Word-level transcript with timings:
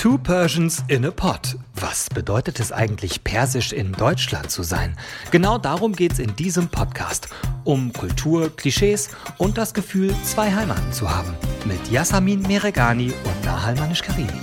Two 0.00 0.16
Persians 0.16 0.82
in 0.88 1.04
a 1.04 1.10
Pot. 1.10 1.58
Was 1.74 2.08
bedeutet 2.08 2.58
es 2.58 2.72
eigentlich, 2.72 3.22
persisch 3.22 3.70
in 3.70 3.92
Deutschland 3.92 4.50
zu 4.50 4.62
sein? 4.62 4.96
Genau 5.30 5.58
darum 5.58 5.92
geht 5.92 6.12
es 6.12 6.18
in 6.18 6.34
diesem 6.36 6.70
Podcast. 6.70 7.28
Um 7.64 7.92
Kultur, 7.92 8.48
Klischees 8.56 9.10
und 9.36 9.58
das 9.58 9.74
Gefühl, 9.74 10.14
zwei 10.24 10.50
Heimaten 10.50 10.90
zu 10.94 11.14
haben. 11.14 11.34
Mit 11.66 11.86
Yasamin 11.90 12.40
Meregani 12.40 13.12
und 13.12 13.44
Nahal 13.44 13.74
Manish-Karimi. 13.74 14.40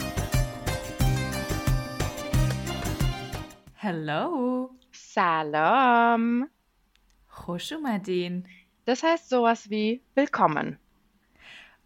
Hello. 3.74 4.70
Salam. 4.92 6.50
Khosh 7.32 7.72
Oumadin. 7.72 8.46
Das 8.86 9.02
heißt 9.02 9.28
sowas 9.28 9.72
wie 9.72 10.04
willkommen. 10.14 10.78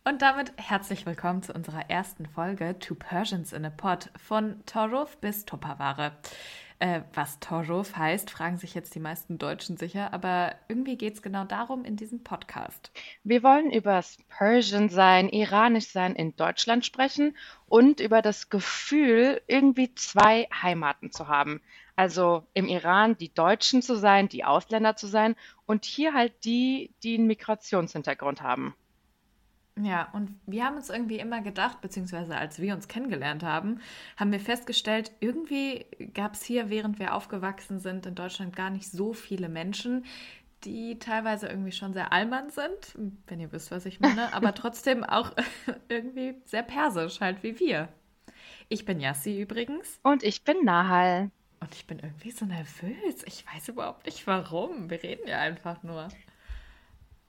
Und 0.03 0.23
damit 0.23 0.51
herzlich 0.57 1.05
willkommen 1.05 1.43
zu 1.43 1.53
unserer 1.53 1.91
ersten 1.91 2.25
Folge 2.25 2.75
Two 2.79 2.95
Persians 2.95 3.53
in 3.53 3.63
a 3.65 3.69
Pot 3.69 4.09
von 4.17 4.65
Toruf 4.65 5.15
bis 5.17 5.45
Topaware. 5.45 6.13
Äh, 6.79 7.01
was 7.13 7.39
Toruf 7.39 7.95
heißt, 7.95 8.31
fragen 8.31 8.57
sich 8.57 8.73
jetzt 8.73 8.95
die 8.95 8.99
meisten 8.99 9.37
Deutschen 9.37 9.77
sicher, 9.77 10.11
aber 10.11 10.55
irgendwie 10.67 10.97
geht 10.97 11.13
es 11.13 11.21
genau 11.21 11.43
darum 11.43 11.85
in 11.85 11.97
diesem 11.97 12.23
Podcast. 12.23 12.91
Wir 13.23 13.43
wollen 13.43 13.69
über 13.69 13.91
das 13.91 14.17
Persian 14.27 14.89
sein, 14.89 15.29
iranisch 15.29 15.89
sein 15.89 16.15
in 16.15 16.35
Deutschland 16.35 16.83
sprechen 16.83 17.37
und 17.67 17.99
über 17.99 18.23
das 18.23 18.49
Gefühl, 18.49 19.43
irgendwie 19.45 19.93
zwei 19.93 20.47
Heimaten 20.63 21.11
zu 21.11 21.27
haben. 21.27 21.61
Also 21.95 22.47
im 22.55 22.67
Iran 22.67 23.19
die 23.19 23.31
Deutschen 23.31 23.83
zu 23.83 23.95
sein, 23.95 24.29
die 24.29 24.45
Ausländer 24.45 24.95
zu 24.95 25.05
sein 25.05 25.35
und 25.67 25.85
hier 25.85 26.15
halt 26.15 26.43
die, 26.43 26.89
die 27.03 27.19
einen 27.19 27.27
Migrationshintergrund 27.27 28.41
haben. 28.41 28.73
Ja, 29.79 30.09
und 30.11 30.35
wir 30.45 30.65
haben 30.65 30.75
uns 30.75 30.89
irgendwie 30.89 31.17
immer 31.17 31.41
gedacht, 31.41 31.79
beziehungsweise 31.81 32.35
als 32.35 32.59
wir 32.59 32.73
uns 32.73 32.87
kennengelernt 32.87 33.43
haben, 33.43 33.79
haben 34.17 34.31
wir 34.31 34.39
festgestellt, 34.39 35.11
irgendwie 35.21 35.85
gab 36.13 36.33
es 36.33 36.43
hier, 36.43 36.69
während 36.69 36.99
wir 36.99 37.15
aufgewachsen 37.15 37.79
sind, 37.79 38.05
in 38.05 38.15
Deutschland 38.15 38.55
gar 38.55 38.69
nicht 38.69 38.91
so 38.91 39.13
viele 39.13 39.47
Menschen, 39.47 40.05
die 40.65 40.99
teilweise 40.99 41.47
irgendwie 41.47 41.71
schon 41.71 41.93
sehr 41.93 42.11
allmann 42.11 42.49
sind, 42.49 42.95
wenn 43.27 43.39
ihr 43.39 43.51
wisst, 43.51 43.71
was 43.71 43.85
ich 43.85 43.99
meine, 43.99 44.33
aber 44.33 44.53
trotzdem 44.53 45.03
auch 45.03 45.31
irgendwie 45.89 46.35
sehr 46.45 46.63
persisch, 46.63 47.21
halt 47.21 47.41
wie 47.41 47.59
wir. 47.59 47.87
Ich 48.67 48.85
bin 48.85 48.99
Yassi 48.99 49.41
übrigens. 49.41 49.99
Und 50.03 50.23
ich 50.23 50.43
bin 50.43 50.63
Nahal. 50.63 51.31
Und 51.59 51.73
ich 51.75 51.87
bin 51.87 51.99
irgendwie 51.99 52.31
so 52.31 52.45
nervös. 52.45 53.23
Ich 53.25 53.45
weiß 53.53 53.69
überhaupt 53.69 54.05
nicht 54.05 54.25
warum. 54.27 54.89
Wir 54.89 55.01
reden 55.03 55.27
ja 55.27 55.39
einfach 55.39 55.83
nur. 55.83 56.09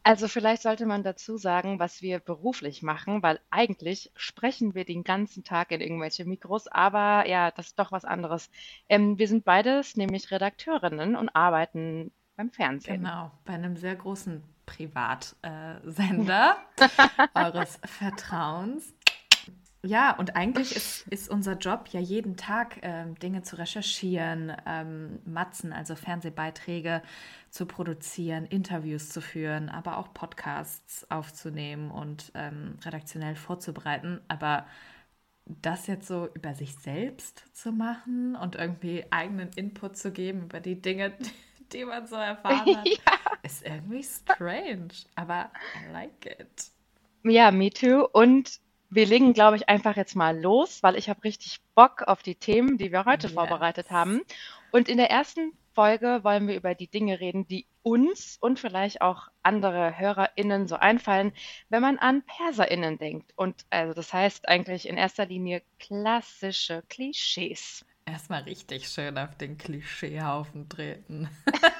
Also 0.04 0.26
vielleicht 0.26 0.62
sollte 0.62 0.86
man 0.86 1.02
dazu 1.02 1.36
sagen, 1.36 1.78
was 1.78 2.02
wir 2.02 2.18
beruflich 2.18 2.82
machen, 2.82 3.22
weil 3.22 3.38
eigentlich 3.50 4.10
sprechen 4.16 4.74
wir 4.74 4.84
den 4.84 5.04
ganzen 5.04 5.44
Tag 5.44 5.70
in 5.70 5.80
irgendwelche 5.80 6.24
Mikros, 6.24 6.66
aber 6.66 7.28
ja, 7.28 7.50
das 7.52 7.68
ist 7.68 7.78
doch 7.78 7.92
was 7.92 8.04
anderes. 8.04 8.50
Ähm, 8.88 9.18
wir 9.18 9.28
sind 9.28 9.44
beides 9.44 9.96
nämlich 9.96 10.30
Redakteurinnen 10.30 11.14
und 11.14 11.28
arbeiten 11.28 12.10
beim 12.36 12.50
Fernsehen. 12.50 13.02
Genau, 13.02 13.30
bei 13.44 13.52
einem 13.54 13.76
sehr 13.76 13.94
großen 13.94 14.42
Privatsender 14.66 16.56
eures 17.34 17.78
Vertrauens. 17.84 18.94
Ja, 19.84 20.12
und 20.16 20.36
eigentlich 20.36 20.76
ist, 20.76 21.08
ist 21.08 21.28
unser 21.28 21.54
Job 21.58 21.88
ja 21.90 21.98
jeden 21.98 22.36
Tag 22.36 22.78
ähm, 22.82 23.18
Dinge 23.18 23.42
zu 23.42 23.58
recherchieren, 23.58 24.52
ähm, 24.64 25.18
Matzen, 25.24 25.72
also 25.72 25.96
Fernsehbeiträge 25.96 27.02
zu 27.50 27.66
produzieren, 27.66 28.46
Interviews 28.46 29.08
zu 29.08 29.20
führen, 29.20 29.68
aber 29.68 29.98
auch 29.98 30.14
Podcasts 30.14 31.10
aufzunehmen 31.10 31.90
und 31.90 32.30
ähm, 32.34 32.78
redaktionell 32.84 33.34
vorzubereiten. 33.34 34.20
Aber 34.28 34.66
das 35.46 35.88
jetzt 35.88 36.06
so 36.06 36.28
über 36.34 36.54
sich 36.54 36.76
selbst 36.76 37.44
zu 37.52 37.72
machen 37.72 38.36
und 38.36 38.54
irgendwie 38.54 39.04
eigenen 39.10 39.50
Input 39.56 39.96
zu 39.96 40.12
geben 40.12 40.44
über 40.44 40.60
die 40.60 40.80
Dinge, 40.80 41.12
die 41.72 41.84
man 41.84 42.06
so 42.06 42.14
erfahren 42.14 42.76
hat, 42.76 42.86
ja. 42.86 43.18
ist 43.42 43.66
irgendwie 43.66 44.04
strange. 44.04 44.90
Aber 45.16 45.50
I 45.74 45.92
like 45.92 46.26
it. 46.26 46.70
Ja, 47.24 47.50
me 47.50 47.70
too. 47.70 48.06
Und 48.12 48.61
wir 48.94 49.06
legen, 49.06 49.32
glaube 49.32 49.56
ich, 49.56 49.70
einfach 49.70 49.96
jetzt 49.96 50.14
mal 50.14 50.38
los, 50.38 50.82
weil 50.82 50.96
ich 50.96 51.08
habe 51.08 51.24
richtig 51.24 51.60
Bock 51.74 52.02
auf 52.02 52.22
die 52.22 52.34
Themen, 52.34 52.76
die 52.76 52.92
wir 52.92 53.06
heute 53.06 53.26
yes. 53.26 53.34
vorbereitet 53.34 53.90
haben. 53.90 54.20
Und 54.70 54.88
in 54.88 54.98
der 54.98 55.10
ersten 55.10 55.52
Folge 55.74 56.20
wollen 56.24 56.46
wir 56.46 56.54
über 56.56 56.74
die 56.74 56.88
Dinge 56.88 57.18
reden, 57.18 57.48
die 57.48 57.66
uns 57.82 58.36
und 58.38 58.60
vielleicht 58.60 59.00
auch 59.00 59.28
andere 59.42 59.98
HörerInnen 59.98 60.68
so 60.68 60.76
einfallen, 60.76 61.32
wenn 61.70 61.80
man 61.80 61.98
an 61.98 62.22
PerserInnen 62.22 62.98
denkt. 62.98 63.32
Und 63.34 63.64
also 63.70 63.94
das 63.94 64.12
heißt 64.12 64.46
eigentlich 64.50 64.86
in 64.86 64.98
erster 64.98 65.24
Linie 65.24 65.62
klassische 65.78 66.82
Klischees. 66.90 67.86
Erstmal 68.04 68.42
richtig 68.42 68.88
schön 68.88 69.16
auf 69.16 69.36
den 69.36 69.56
Klischeehaufen 69.56 70.68
treten. 70.68 71.30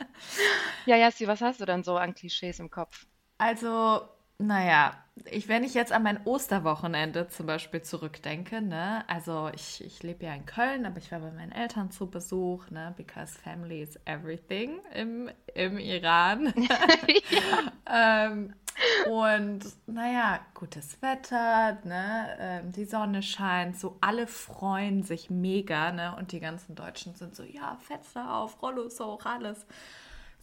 ja, 0.86 0.96
Jassi, 0.96 1.28
was 1.28 1.40
hast 1.40 1.60
du 1.60 1.66
denn 1.66 1.84
so 1.84 1.96
an 1.96 2.16
Klischees 2.16 2.58
im 2.58 2.70
Kopf? 2.70 3.06
Also, 3.38 4.08
naja, 4.38 5.05
ich, 5.24 5.48
wenn 5.48 5.64
ich 5.64 5.74
jetzt 5.74 5.92
an 5.92 6.02
mein 6.02 6.24
Osterwochenende 6.26 7.28
zum 7.28 7.46
Beispiel 7.46 7.82
zurückdenke, 7.82 8.60
ne, 8.60 9.04
also 9.08 9.50
ich, 9.54 9.82
ich 9.84 10.02
lebe 10.02 10.26
ja 10.26 10.34
in 10.34 10.44
Köln, 10.44 10.84
aber 10.84 10.98
ich 10.98 11.10
war 11.10 11.20
bei 11.20 11.30
meinen 11.30 11.52
Eltern 11.52 11.90
zu 11.90 12.08
Besuch, 12.08 12.70
ne, 12.70 12.92
because 12.96 13.36
family 13.38 13.82
is 13.82 13.98
everything 14.04 14.78
im, 14.94 15.30
im 15.54 15.78
Iran. 15.78 16.52
ähm, 17.90 18.54
und 19.10 19.64
naja, 19.86 20.40
gutes 20.52 21.00
Wetter, 21.00 21.78
ne, 21.84 22.36
ähm, 22.38 22.72
die 22.72 22.84
Sonne 22.84 23.22
scheint, 23.22 23.78
so 23.78 23.96
alle 24.02 24.26
freuen 24.26 25.02
sich 25.02 25.30
mega, 25.30 25.92
ne, 25.92 26.14
und 26.18 26.32
die 26.32 26.40
ganzen 26.40 26.74
Deutschen 26.74 27.14
sind 27.14 27.34
so, 27.34 27.42
ja, 27.42 27.78
Fenster 27.80 28.34
auf, 28.34 28.62
Rollos 28.62 29.00
hoch, 29.00 29.24
alles. 29.24 29.66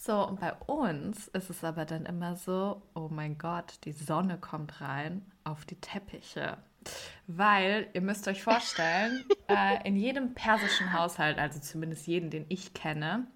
So, 0.05 0.27
und 0.27 0.41
bei 0.41 0.51
uns 0.65 1.29
ist 1.29 1.49
es 1.49 1.63
aber 1.63 1.85
dann 1.85 2.05
immer 2.05 2.35
so, 2.35 2.81
oh 2.93 3.07
mein 3.09 3.37
Gott, 3.37 3.75
die 3.85 3.93
Sonne 3.93 4.37
kommt 4.37 4.81
rein 4.81 5.21
auf 5.45 5.63
die 5.63 5.79
Teppiche. 5.79 6.57
Weil, 7.27 7.87
ihr 7.93 8.01
müsst 8.01 8.27
euch 8.27 8.43
vorstellen, 8.43 9.23
äh, 9.47 9.87
in 9.87 9.95
jedem 9.95 10.33
persischen 10.33 10.91
Haushalt, 10.91 11.37
also 11.37 11.61
zumindest 11.61 12.05
jeden, 12.05 12.31
den 12.31 12.45
ich 12.49 12.73
kenne, 12.73 13.27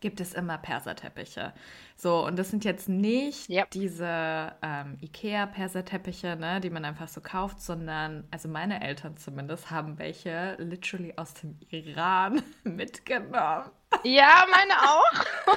gibt 0.00 0.20
es 0.20 0.34
immer 0.34 0.58
Perserteppiche. 0.58 1.52
So, 1.96 2.24
und 2.24 2.36
das 2.36 2.50
sind 2.50 2.64
jetzt 2.64 2.88
nicht 2.88 3.48
yep. 3.48 3.70
diese 3.70 4.52
ähm, 4.62 4.98
IKEA-Perserteppiche, 5.02 6.36
ne, 6.36 6.60
die 6.60 6.70
man 6.70 6.84
einfach 6.84 7.08
so 7.08 7.20
kauft, 7.20 7.60
sondern, 7.60 8.26
also 8.30 8.48
meine 8.48 8.82
Eltern 8.82 9.16
zumindest, 9.16 9.70
haben 9.70 9.98
welche 9.98 10.56
literally 10.58 11.14
aus 11.16 11.34
dem 11.34 11.58
Iran 11.70 12.42
mitgenommen. 12.64 13.70
Ja, 14.04 14.46
meine 14.50 14.74
auch. 14.82 15.24
Oh 15.46 15.54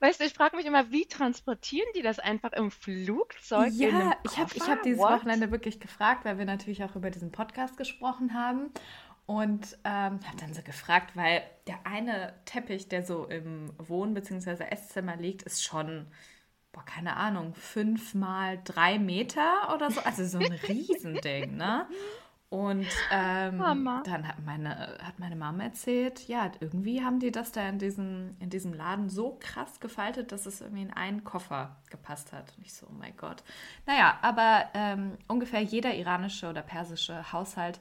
weißt 0.00 0.20
du, 0.20 0.24
ich 0.24 0.34
frage 0.34 0.56
mich 0.56 0.66
immer, 0.66 0.90
wie 0.90 1.06
transportieren 1.06 1.88
die 1.94 2.02
das 2.02 2.18
einfach 2.18 2.52
im 2.52 2.70
Flugzeug? 2.70 3.72
Ja, 3.72 4.14
ich 4.24 4.38
habe 4.38 4.50
ich 4.54 4.68
hab 4.68 4.82
dieses 4.82 4.98
What? 4.98 5.12
Wochenende 5.12 5.50
wirklich 5.50 5.80
gefragt, 5.80 6.24
weil 6.24 6.38
wir 6.38 6.44
natürlich 6.44 6.82
auch 6.84 6.96
über 6.96 7.10
diesen 7.10 7.30
Podcast 7.32 7.76
gesprochen 7.76 8.34
haben. 8.34 8.70
Und 9.30 9.78
ähm, 9.84 10.18
habe 10.26 10.36
dann 10.40 10.54
so 10.54 10.60
gefragt, 10.62 11.14
weil 11.14 11.42
der 11.68 11.86
eine 11.86 12.34
Teppich, 12.46 12.88
der 12.88 13.04
so 13.04 13.26
im 13.26 13.72
Wohn- 13.78 14.12
bzw. 14.12 14.64
Esszimmer 14.64 15.14
liegt, 15.14 15.44
ist 15.44 15.62
schon, 15.62 16.08
boah, 16.72 16.84
keine 16.84 17.14
Ahnung, 17.14 17.54
fünf 17.54 18.12
mal 18.12 18.58
drei 18.64 18.98
Meter 18.98 19.72
oder 19.72 19.92
so. 19.92 20.00
Also 20.00 20.24
so 20.24 20.38
ein 20.38 20.50
Riesending, 20.50 21.56
ne? 21.56 21.86
Und 22.48 22.88
ähm, 23.12 23.60
dann 24.04 24.26
hat 24.26 24.44
meine, 24.44 24.98
hat 25.00 25.20
meine 25.20 25.36
Mama 25.36 25.62
erzählt, 25.62 26.26
ja, 26.26 26.50
irgendwie 26.58 27.04
haben 27.04 27.20
die 27.20 27.30
das 27.30 27.52
da 27.52 27.68
in 27.68 27.78
diesem, 27.78 28.36
in 28.40 28.50
diesem 28.50 28.74
Laden 28.74 29.08
so 29.10 29.38
krass 29.38 29.78
gefaltet, 29.78 30.32
dass 30.32 30.46
es 30.46 30.60
irgendwie 30.60 30.82
in 30.82 30.92
einen 30.92 31.22
Koffer 31.22 31.76
gepasst 31.88 32.32
hat. 32.32 32.52
Und 32.56 32.66
ich 32.66 32.74
so, 32.74 32.88
oh 32.90 32.94
mein 32.98 33.16
Gott. 33.16 33.44
Naja, 33.86 34.18
aber 34.22 34.64
ähm, 34.74 35.16
ungefähr 35.28 35.60
jeder 35.60 35.94
iranische 35.94 36.50
oder 36.50 36.62
persische 36.62 37.32
Haushalt 37.32 37.78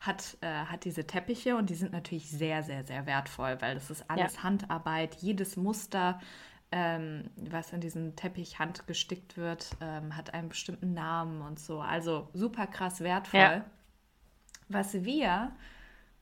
hat, 0.00 0.36
äh, 0.40 0.46
hat 0.46 0.84
diese 0.84 1.06
Teppiche 1.06 1.56
und 1.56 1.70
die 1.70 1.74
sind 1.74 1.92
natürlich 1.92 2.30
sehr, 2.30 2.62
sehr, 2.62 2.84
sehr 2.84 3.06
wertvoll, 3.06 3.56
weil 3.60 3.74
das 3.74 3.90
ist 3.90 4.10
alles 4.10 4.36
ja. 4.36 4.42
Handarbeit, 4.42 5.16
jedes 5.16 5.56
Muster. 5.56 6.20
Ähm, 6.72 7.30
was 7.36 7.72
in 7.72 7.80
diesem 7.80 8.14
Teppich 8.14 8.60
handgestickt 8.60 9.36
wird, 9.36 9.76
ähm, 9.80 10.16
hat 10.16 10.34
einen 10.34 10.50
bestimmten 10.50 10.94
Namen 10.94 11.42
und 11.42 11.58
so. 11.58 11.80
Also 11.80 12.28
super 12.32 12.68
krass 12.68 13.00
wertvoll. 13.00 13.40
Ja 13.40 13.64
was 14.70 15.04
wir, 15.04 15.52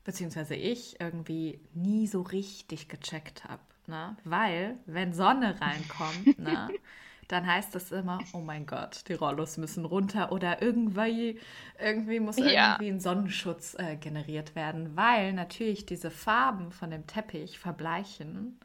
beziehungsweise 0.04 0.54
ich, 0.54 1.00
irgendwie 1.00 1.60
nie 1.74 2.06
so 2.06 2.22
richtig 2.22 2.88
gecheckt 2.88 3.44
habe. 3.44 3.62
Ne? 3.86 4.16
Weil, 4.24 4.78
wenn 4.86 5.12
Sonne 5.12 5.60
reinkommt, 5.60 6.38
ne, 6.38 6.68
dann 7.28 7.46
heißt 7.46 7.74
das 7.74 7.92
immer, 7.92 8.18
oh 8.32 8.40
mein 8.40 8.66
Gott, 8.66 9.02
die 9.08 9.12
Rollos 9.12 9.58
müssen 9.58 9.84
runter 9.84 10.32
oder 10.32 10.62
irgendwie, 10.62 11.38
irgendwie 11.78 12.20
muss 12.20 12.38
ja. 12.38 12.72
irgendwie 12.72 12.88
ein 12.88 13.00
Sonnenschutz 13.00 13.74
äh, 13.78 13.96
generiert 13.96 14.56
werden, 14.56 14.96
weil 14.96 15.34
natürlich 15.34 15.86
diese 15.86 16.10
Farben 16.10 16.72
von 16.72 16.90
dem 16.90 17.06
Teppich 17.06 17.58
verbleichen. 17.58 18.58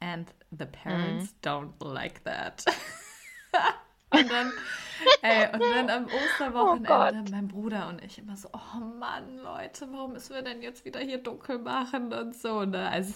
And 0.00 0.28
the 0.50 0.66
parents 0.66 1.32
mm. 1.32 1.46
don't 1.46 1.84
like 1.84 2.24
that. 2.24 2.64
Und 4.12 4.30
dann, 4.30 4.52
ey, 5.22 5.46
und 5.54 5.60
dann 5.74 5.88
am 5.88 6.04
Osterwochenende 6.06 6.90
oh 6.90 7.30
mein 7.30 7.48
Bruder 7.48 7.88
und 7.88 8.04
ich 8.04 8.18
immer 8.18 8.36
so, 8.36 8.48
oh 8.52 8.84
Mann, 8.98 9.38
Leute, 9.38 9.88
warum 9.90 10.12
müssen 10.12 10.34
wir 10.34 10.42
denn 10.42 10.60
jetzt 10.60 10.84
wieder 10.84 11.00
hier 11.00 11.16
dunkel 11.16 11.58
machen 11.58 12.12
und 12.12 12.36
so, 12.36 12.64
ne? 12.64 12.90
Also, 12.90 13.14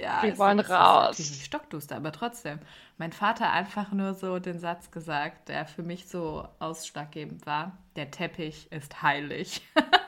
ja, 0.00 0.22
wir 0.22 0.38
wollen 0.38 0.58
ist, 0.58 0.70
raus. 0.70 1.18
Ist 1.18 1.44
stockduster, 1.44 1.96
aber 1.96 2.12
trotzdem. 2.12 2.60
Mein 2.98 3.12
Vater 3.12 3.50
einfach 3.50 3.92
nur 3.92 4.14
so 4.14 4.38
den 4.38 4.58
Satz 4.58 4.90
gesagt, 4.90 5.48
der 5.48 5.66
für 5.66 5.82
mich 5.82 6.08
so 6.08 6.48
ausschlaggebend 6.58 7.46
war: 7.46 7.78
Der 7.96 8.10
Teppich 8.10 8.70
ist 8.72 9.02
heilig. 9.02 9.62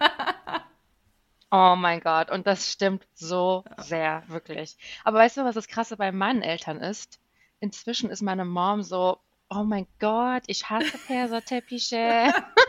Oh 1.51 1.77
mein 1.77 2.01
Gott, 2.01 2.31
und 2.31 2.47
das 2.47 2.71
stimmt 2.71 3.07
so 3.15 3.65
sehr, 3.79 4.23
wirklich. 4.27 4.77
Aber 5.03 5.19
weißt 5.19 5.39
du, 5.39 5.45
was 5.45 5.55
das 5.55 5.67
Krasse 5.67 5.97
bei 5.97 6.13
meinen 6.13 6.43
Eltern 6.43 6.79
ist? 6.79 7.21
Inzwischen 7.59 8.11
ist 8.11 8.21
meine 8.21 8.45
Mom 8.45 8.83
so, 8.83 9.19
oh 9.49 9.65
mein 9.65 9.87
Gott, 9.99 10.43
ich 10.47 10.69
hasse 10.69 10.99
Perserteppiche. 11.07 12.35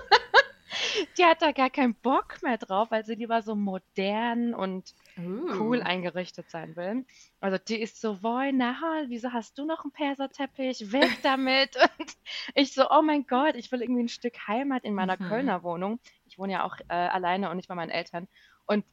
Die 1.18 1.26
hat 1.26 1.42
da 1.42 1.52
gar 1.52 1.70
keinen 1.70 1.96
Bock 1.96 2.42
mehr 2.44 2.58
drauf, 2.58 2.92
weil 2.92 3.06
sie 3.06 3.16
lieber 3.16 3.42
so 3.42 3.56
modern 3.56 4.54
und 4.54 4.94
cool 5.60 5.82
eingerichtet 5.82 6.50
sein 6.50 6.76
will. 6.76 7.06
Also 7.40 7.58
die 7.58 7.82
ist 7.82 8.00
so, 8.00 8.22
Woi, 8.24 8.52
Nahal, 8.52 9.10
wieso 9.10 9.34
hast 9.34 9.58
du 9.58 9.66
noch 9.66 9.84
einen 9.84 9.92
Perserteppich? 9.92 10.92
Weg 10.92 11.10
damit! 11.24 11.76
Und 11.76 12.18
ich 12.56 12.74
so, 12.74 12.90
oh 12.90 13.02
mein 13.02 13.26
Gott, 13.28 13.56
ich 13.56 13.72
will 13.72 13.82
irgendwie 13.82 14.04
ein 14.04 14.10
Stück 14.10 14.48
Heimat 14.48 14.84
in 14.84 14.94
meiner 14.94 15.18
Mhm. 15.20 15.28
Kölner 15.28 15.64
Wohnung. 15.64 16.00
Ich 16.26 16.38
wohne 16.38 16.54
ja 16.54 16.64
auch 16.66 16.78
äh, 16.88 16.94
alleine 16.94 17.50
und 17.50 17.58
nicht 17.58 17.68
bei 17.68 17.76
meinen 17.76 17.90
Eltern. 17.90 18.28
Und 18.66 18.86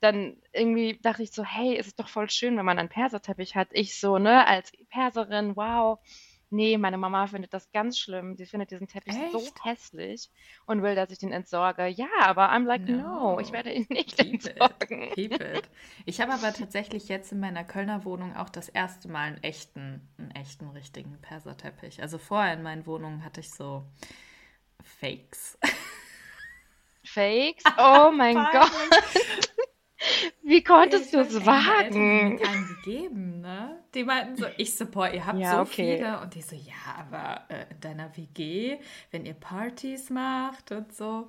dann 0.00 0.42
irgendwie 0.52 0.98
dachte 1.00 1.22
ich 1.22 1.32
so, 1.32 1.44
hey, 1.44 1.76
es 1.78 1.86
ist 1.86 2.00
doch 2.00 2.08
voll 2.08 2.28
schön, 2.28 2.56
wenn 2.56 2.64
man 2.66 2.78
einen 2.78 2.88
Perserteppich 2.88 3.54
hat. 3.54 3.68
Ich 3.72 3.98
so, 3.98 4.18
ne, 4.18 4.46
als 4.46 4.72
Perserin, 4.90 5.56
wow. 5.56 6.00
Nee, 6.52 6.76
meine 6.76 6.98
Mama 6.98 7.26
findet 7.26 7.54
das 7.54 7.72
ganz 7.72 7.98
schlimm. 7.98 8.36
Sie 8.36 8.44
findet 8.44 8.70
diesen 8.70 8.86
Teppich 8.86 9.14
Echt? 9.14 9.32
so 9.32 9.42
hässlich 9.64 10.30
und 10.66 10.82
will, 10.82 10.94
dass 10.94 11.10
ich 11.10 11.18
den 11.18 11.32
entsorge. 11.32 11.86
Ja, 11.88 12.08
aber 12.20 12.52
I'm 12.52 12.66
like, 12.66 12.86
no, 12.86 12.96
no 12.96 13.40
ich 13.40 13.52
werde 13.52 13.72
ihn 13.72 13.86
nicht 13.88 14.18
Keep 14.18 14.46
entsorgen. 14.46 15.02
It. 15.02 15.14
Keep 15.14 15.32
it. 15.40 15.70
Ich 16.04 16.20
habe 16.20 16.32
aber 16.32 16.52
tatsächlich 16.52 17.08
jetzt 17.08 17.32
in 17.32 17.40
meiner 17.40 17.64
Kölner 17.64 18.04
Wohnung 18.04 18.36
auch 18.36 18.50
das 18.50 18.68
erste 18.68 19.08
Mal 19.08 19.28
einen 19.28 19.42
echten, 19.42 20.06
einen 20.18 20.30
echten, 20.32 20.68
richtigen 20.70 21.18
Perserteppich. 21.22 22.02
Also 22.02 22.18
vorher 22.18 22.52
in 22.52 22.62
meinen 22.62 22.86
Wohnungen 22.86 23.24
hatte 23.24 23.40
ich 23.40 23.50
so 23.50 23.84
Fakes. 24.82 25.58
Fakes? 27.04 27.64
Oh 27.78 28.10
mein 28.12 28.34
Gott. 28.34 28.70
Wie 30.42 30.62
konntest 30.62 31.12
du 31.12 31.20
es 31.20 31.46
wagen? 31.46 32.36
Die 32.36 32.42
keinen 32.42 32.68
gegeben, 32.68 33.40
ne? 33.40 33.78
Die 33.94 34.04
meinten 34.04 34.36
so, 34.36 34.46
ich 34.56 34.74
support, 34.74 35.14
ihr 35.14 35.26
habt 35.26 35.38
ja, 35.38 35.52
so 35.52 35.60
okay. 35.60 35.96
viele. 35.96 36.20
Und 36.20 36.34
die 36.34 36.42
so, 36.42 36.56
ja, 36.56 36.72
aber 36.98 37.42
äh, 37.48 37.66
in 37.70 37.80
deiner 37.80 38.16
WG, 38.16 38.78
wenn 39.10 39.24
ihr 39.24 39.34
Partys 39.34 40.10
macht 40.10 40.72
und 40.72 40.94
so. 40.94 41.28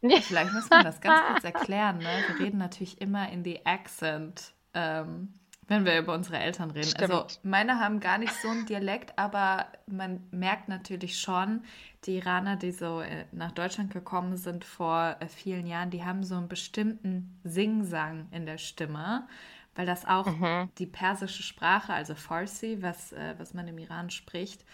Vielleicht 0.00 0.52
muss 0.52 0.68
man 0.68 0.84
das 0.84 1.00
ganz 1.00 1.20
kurz 1.28 1.44
erklären, 1.44 1.98
ne? 1.98 2.24
Wir 2.28 2.44
reden 2.44 2.58
natürlich 2.58 3.00
immer 3.00 3.30
in 3.30 3.42
die 3.42 3.64
Accent. 3.64 4.52
Ähm, 4.74 5.32
wenn 5.68 5.84
wir 5.84 5.98
über 5.98 6.14
unsere 6.14 6.38
Eltern 6.38 6.70
reden. 6.70 6.92
Also, 6.96 7.04
Stimmt. 7.04 7.12
Also 7.12 7.38
meine 7.42 7.80
haben 7.80 8.00
gar 8.00 8.18
nicht 8.18 8.32
so 8.42 8.48
einen 8.48 8.66
Dialekt, 8.66 9.18
aber 9.18 9.66
man 9.86 10.20
merkt 10.30 10.68
natürlich 10.68 11.18
schon, 11.18 11.62
die 12.04 12.18
Iraner, 12.18 12.56
die 12.56 12.72
so 12.72 13.00
äh, 13.00 13.24
nach 13.32 13.52
Deutschland 13.52 13.92
gekommen 13.92 14.36
sind 14.36 14.64
vor 14.64 15.16
äh, 15.20 15.28
vielen 15.28 15.66
Jahren, 15.66 15.90
die 15.90 16.04
haben 16.04 16.22
so 16.22 16.36
einen 16.36 16.48
bestimmten 16.48 17.38
Singsang 17.44 18.28
in 18.30 18.46
der 18.46 18.58
Stimme, 18.58 19.26
weil 19.74 19.86
das 19.86 20.04
auch 20.04 20.26
mhm. 20.26 20.70
die 20.78 20.86
persische 20.86 21.42
Sprache, 21.42 21.92
also 21.92 22.14
Farsi, 22.14 22.78
was, 22.80 23.12
äh, 23.12 23.34
was 23.38 23.54
man 23.54 23.66
im 23.68 23.78
Iran 23.78 24.10
spricht, 24.10 24.64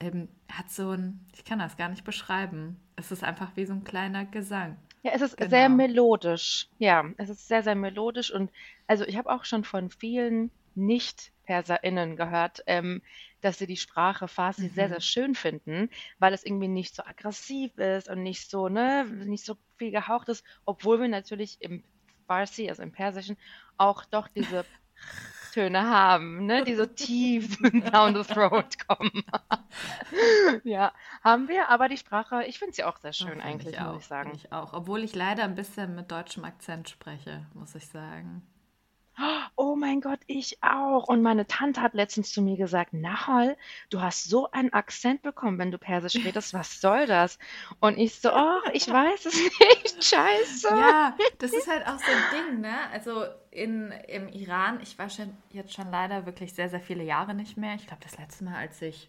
ähm, 0.00 0.28
hat 0.50 0.70
so 0.70 0.90
ein, 0.90 1.26
ich 1.34 1.44
kann 1.44 1.58
das 1.58 1.76
gar 1.76 1.88
nicht 1.88 2.04
beschreiben. 2.04 2.76
Es 2.96 3.10
ist 3.10 3.24
einfach 3.24 3.50
wie 3.56 3.66
so 3.66 3.72
ein 3.72 3.84
kleiner 3.84 4.24
Gesang. 4.24 4.76
Ja, 5.06 5.12
es 5.12 5.22
ist 5.22 5.36
genau. 5.36 5.50
sehr 5.50 5.68
melodisch. 5.68 6.66
Ja, 6.78 7.04
es 7.16 7.28
ist 7.28 7.46
sehr, 7.46 7.62
sehr 7.62 7.76
melodisch. 7.76 8.32
Und 8.32 8.50
also 8.88 9.04
ich 9.04 9.16
habe 9.16 9.30
auch 9.30 9.44
schon 9.44 9.62
von 9.62 9.88
vielen 9.88 10.50
Nicht-PerserInnen 10.74 12.16
gehört, 12.16 12.64
ähm, 12.66 13.02
dass 13.40 13.58
sie 13.58 13.68
die 13.68 13.76
Sprache 13.76 14.26
Farsi 14.26 14.64
mhm. 14.64 14.70
sehr, 14.70 14.88
sehr 14.88 15.00
schön 15.00 15.36
finden, 15.36 15.90
weil 16.18 16.34
es 16.34 16.44
irgendwie 16.44 16.66
nicht 16.66 16.92
so 16.92 17.04
aggressiv 17.04 17.78
ist 17.78 18.08
und 18.08 18.24
nicht 18.24 18.50
so, 18.50 18.68
ne, 18.68 19.04
nicht 19.04 19.44
so 19.44 19.56
viel 19.76 19.92
gehaucht 19.92 20.28
ist, 20.28 20.44
obwohl 20.64 21.00
wir 21.00 21.06
natürlich 21.06 21.58
im 21.60 21.84
Farsi, 22.26 22.68
also 22.68 22.82
im 22.82 22.90
Persischen, 22.90 23.36
auch 23.76 24.04
doch 24.06 24.26
diese 24.26 24.64
Töne 25.56 25.88
haben, 25.88 26.44
ne, 26.44 26.64
die 26.64 26.74
so 26.74 26.84
tief 26.84 27.56
down 27.90 28.14
the 28.14 28.22
throat 28.30 28.76
kommen. 28.86 29.24
ja, 30.64 30.92
haben 31.24 31.48
wir, 31.48 31.70
aber 31.70 31.88
die 31.88 31.96
Sprache, 31.96 32.44
ich 32.44 32.58
finde 32.58 32.74
sie 32.74 32.84
auch 32.84 32.98
sehr 32.98 33.14
schön 33.14 33.40
eigentlich, 33.40 33.74
ich 33.74 33.80
muss 33.80 34.02
ich 34.02 34.06
sagen. 34.06 34.32
Ich 34.34 34.52
auch, 34.52 34.74
obwohl 34.74 35.02
ich 35.02 35.14
leider 35.14 35.44
ein 35.44 35.54
bisschen 35.54 35.94
mit 35.94 36.10
deutschem 36.10 36.44
Akzent 36.44 36.90
spreche, 36.90 37.46
muss 37.54 37.74
ich 37.74 37.86
sagen. 37.88 38.42
Oh 39.56 39.74
mein 39.76 40.00
Gott, 40.00 40.20
ich 40.26 40.62
auch. 40.62 41.08
Und 41.08 41.22
meine 41.22 41.46
Tante 41.46 41.80
hat 41.80 41.94
letztens 41.94 42.32
zu 42.32 42.42
mir 42.42 42.56
gesagt, 42.56 42.92
Nahal, 42.92 43.56
du 43.88 44.02
hast 44.02 44.24
so 44.28 44.50
einen 44.50 44.72
Akzent 44.72 45.22
bekommen, 45.22 45.58
wenn 45.58 45.70
du 45.70 45.78
Persisch 45.78 46.16
redest. 46.16 46.52
Was 46.52 46.80
soll 46.80 47.06
das? 47.06 47.38
Und 47.80 47.98
ich 47.98 48.20
so, 48.20 48.30
oh, 48.32 48.60
ich 48.72 48.88
weiß 48.88 49.26
es 49.26 49.34
nicht. 49.60 50.04
Scheiße. 50.04 50.68
Ja, 50.68 51.16
das 51.38 51.52
ist 51.52 51.66
halt 51.68 51.86
auch 51.86 51.98
so 51.98 52.10
ein 52.10 52.50
Ding, 52.50 52.60
ne? 52.60 52.76
Also 52.92 53.24
in, 53.50 53.90
im 54.08 54.28
Iran, 54.28 54.80
ich 54.82 54.98
war 54.98 55.08
schon, 55.08 55.34
jetzt 55.50 55.72
schon 55.72 55.90
leider 55.90 56.26
wirklich 56.26 56.52
sehr, 56.52 56.68
sehr 56.68 56.80
viele 56.80 57.04
Jahre 57.04 57.32
nicht 57.34 57.56
mehr. 57.56 57.74
Ich 57.74 57.86
glaube, 57.86 58.02
das 58.02 58.18
letzte 58.18 58.44
Mal, 58.44 58.56
als 58.56 58.82
ich 58.82 59.08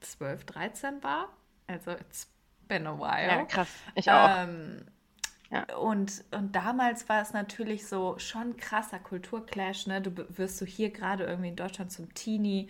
12, 0.00 0.44
13 0.44 1.02
war. 1.02 1.28
Also, 1.66 1.90
it's 1.90 2.30
been 2.68 2.86
a 2.86 2.96
while. 2.96 3.26
Ja, 3.26 3.44
krass. 3.44 3.68
Ich 3.96 4.10
auch. 4.10 4.28
Ähm, 4.38 4.86
ja. 5.50 5.76
Und, 5.76 6.24
und 6.30 6.54
damals 6.54 7.08
war 7.08 7.22
es 7.22 7.32
natürlich 7.32 7.86
so 7.86 8.18
schon 8.18 8.56
krasser 8.56 8.98
Kulturclash. 8.98 9.86
Ne? 9.86 10.02
Du 10.02 10.12
wirst 10.36 10.60
du 10.60 10.64
hier 10.64 10.90
gerade 10.90 11.24
irgendwie 11.24 11.48
in 11.48 11.56
Deutschland 11.56 11.90
zum 11.90 12.12
Teenie 12.14 12.68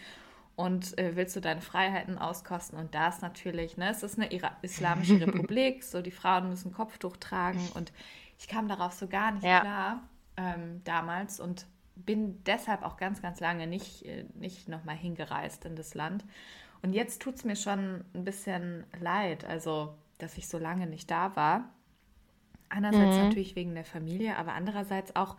und 0.54 0.98
äh, 0.98 1.14
willst 1.16 1.36
du 1.36 1.40
deine 1.40 1.60
Freiheiten 1.60 2.18
auskosten. 2.18 2.78
Und 2.78 2.94
da 2.94 3.08
ist 3.08 3.22
natürlich, 3.22 3.76
ne, 3.76 3.90
es 3.90 4.02
ist 4.02 4.18
eine 4.18 4.28
islamische 4.62 5.20
Republik, 5.26 5.84
so 5.84 6.02
die 6.02 6.10
Frauen 6.10 6.48
müssen 6.48 6.72
Kopftuch 6.72 7.16
tragen. 7.16 7.68
Und 7.74 7.92
ich 8.38 8.48
kam 8.48 8.68
darauf 8.68 8.92
so 8.92 9.08
gar 9.08 9.32
nicht 9.32 9.44
ja. 9.44 9.60
klar 9.60 10.02
ähm, 10.36 10.82
damals 10.84 11.40
und 11.40 11.66
bin 11.96 12.42
deshalb 12.44 12.82
auch 12.82 12.96
ganz, 12.96 13.22
ganz 13.22 13.40
lange 13.40 13.66
nicht, 13.66 14.04
äh, 14.04 14.24
nicht 14.34 14.68
nochmal 14.68 14.96
hingereist 14.96 15.64
in 15.64 15.76
das 15.76 15.94
Land. 15.94 16.24
Und 16.82 16.92
jetzt 16.92 17.22
tut 17.22 17.34
es 17.34 17.44
mir 17.44 17.56
schon 17.56 18.04
ein 18.14 18.24
bisschen 18.24 18.84
leid, 19.00 19.44
also 19.44 19.94
dass 20.18 20.38
ich 20.38 20.48
so 20.48 20.58
lange 20.58 20.86
nicht 20.86 21.10
da 21.10 21.34
war. 21.36 21.68
Einerseits 22.68 23.16
mhm. 23.16 23.24
natürlich 23.24 23.56
wegen 23.56 23.74
der 23.74 23.84
Familie, 23.84 24.36
aber 24.36 24.52
andererseits 24.52 25.16
auch 25.16 25.36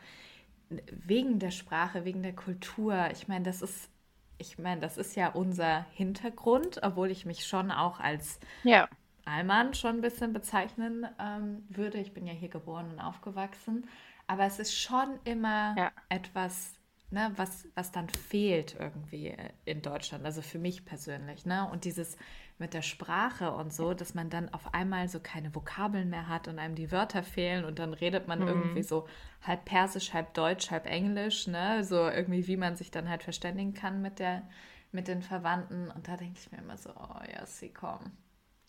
wegen 0.92 1.40
der 1.40 1.52
Sprache, 1.52 2.06
wegen 2.06 2.24
der 2.24 2.36
Kultur. 2.36 3.10
Ich 3.12 3.28
meine, 3.28 3.46
das 3.46 3.62
ist, 3.62 3.90
ich 4.38 4.58
meine, 4.58 4.82
das 4.82 4.98
ist 4.98 5.16
ja 5.16 5.30
unser 5.30 5.86
Hintergrund, 5.94 6.80
obwohl 6.84 7.12
ich 7.12 7.26
mich 7.26 7.46
schon 7.46 7.72
auch 7.72 8.00
als 8.00 8.40
ja. 8.64 8.88
Allmann 9.26 9.74
schon 9.74 9.98
ein 9.98 10.02
bisschen 10.02 10.34
bezeichnen 10.34 11.08
ähm, 11.20 11.64
würde. 11.70 11.98
Ich 12.00 12.14
bin 12.14 12.26
ja 12.26 12.34
hier 12.34 12.50
geboren 12.50 12.92
und 12.92 13.00
aufgewachsen. 13.00 13.88
Aber 14.28 14.46
es 14.46 14.60
ist 14.60 14.76
schon 14.76 15.20
immer 15.24 15.76
ja. 15.76 15.92
etwas, 16.10 16.74
ne, 17.10 17.32
was, 17.36 17.68
was 17.74 17.92
dann 17.92 18.10
fehlt 18.10 18.76
irgendwie 18.80 19.36
in 19.66 19.82
Deutschland. 19.82 20.24
Also 20.24 20.42
für 20.42 20.60
mich 20.60 20.86
persönlich. 20.86 21.46
Ne? 21.46 21.68
Und 21.72 21.86
dieses 21.86 22.16
mit 22.60 22.74
der 22.74 22.82
Sprache 22.82 23.52
und 23.52 23.74
so, 23.74 23.94
dass 23.94 24.14
man 24.14 24.30
dann 24.30 24.54
auf 24.54 24.74
einmal 24.74 25.08
so 25.08 25.20
keine 25.20 25.56
Vokabeln 25.56 26.10
mehr 26.10 26.28
hat 26.28 26.48
und 26.48 26.60
einem 26.60 26.76
die 26.76 26.92
Wörter 26.92 27.24
fehlen 27.24 27.64
und 27.64 27.80
dann 27.80 27.94
redet 27.94 28.28
man 28.28 28.40
mhm. 28.42 28.48
irgendwie 28.48 28.84
so 28.84 29.08
halb 29.42 29.66
Persisch, 29.66 30.14
halb 30.14 30.34
Deutsch, 30.34 30.70
halb 30.70 30.86
Englisch, 30.86 31.48
ne? 31.48 31.84
So 31.84 32.08
irgendwie, 32.10 32.48
wie 32.48 32.58
man 32.58 32.76
sich 32.76 32.92
dann 32.92 33.10
halt 33.10 33.24
verständigen 33.24 33.74
kann 33.74 34.02
mit 34.02 34.20
der, 34.20 34.44
mit 34.92 35.08
den 35.08 35.22
Verwandten. 35.22 35.90
Und 35.90 36.08
da 36.08 36.18
denke 36.18 36.38
ich 36.38 36.52
mir 36.52 36.58
immer 36.60 36.78
so, 36.78 36.90
oh 36.90 37.22
ja, 37.34 37.46
sie 37.46 37.70
kommen. 37.70 38.12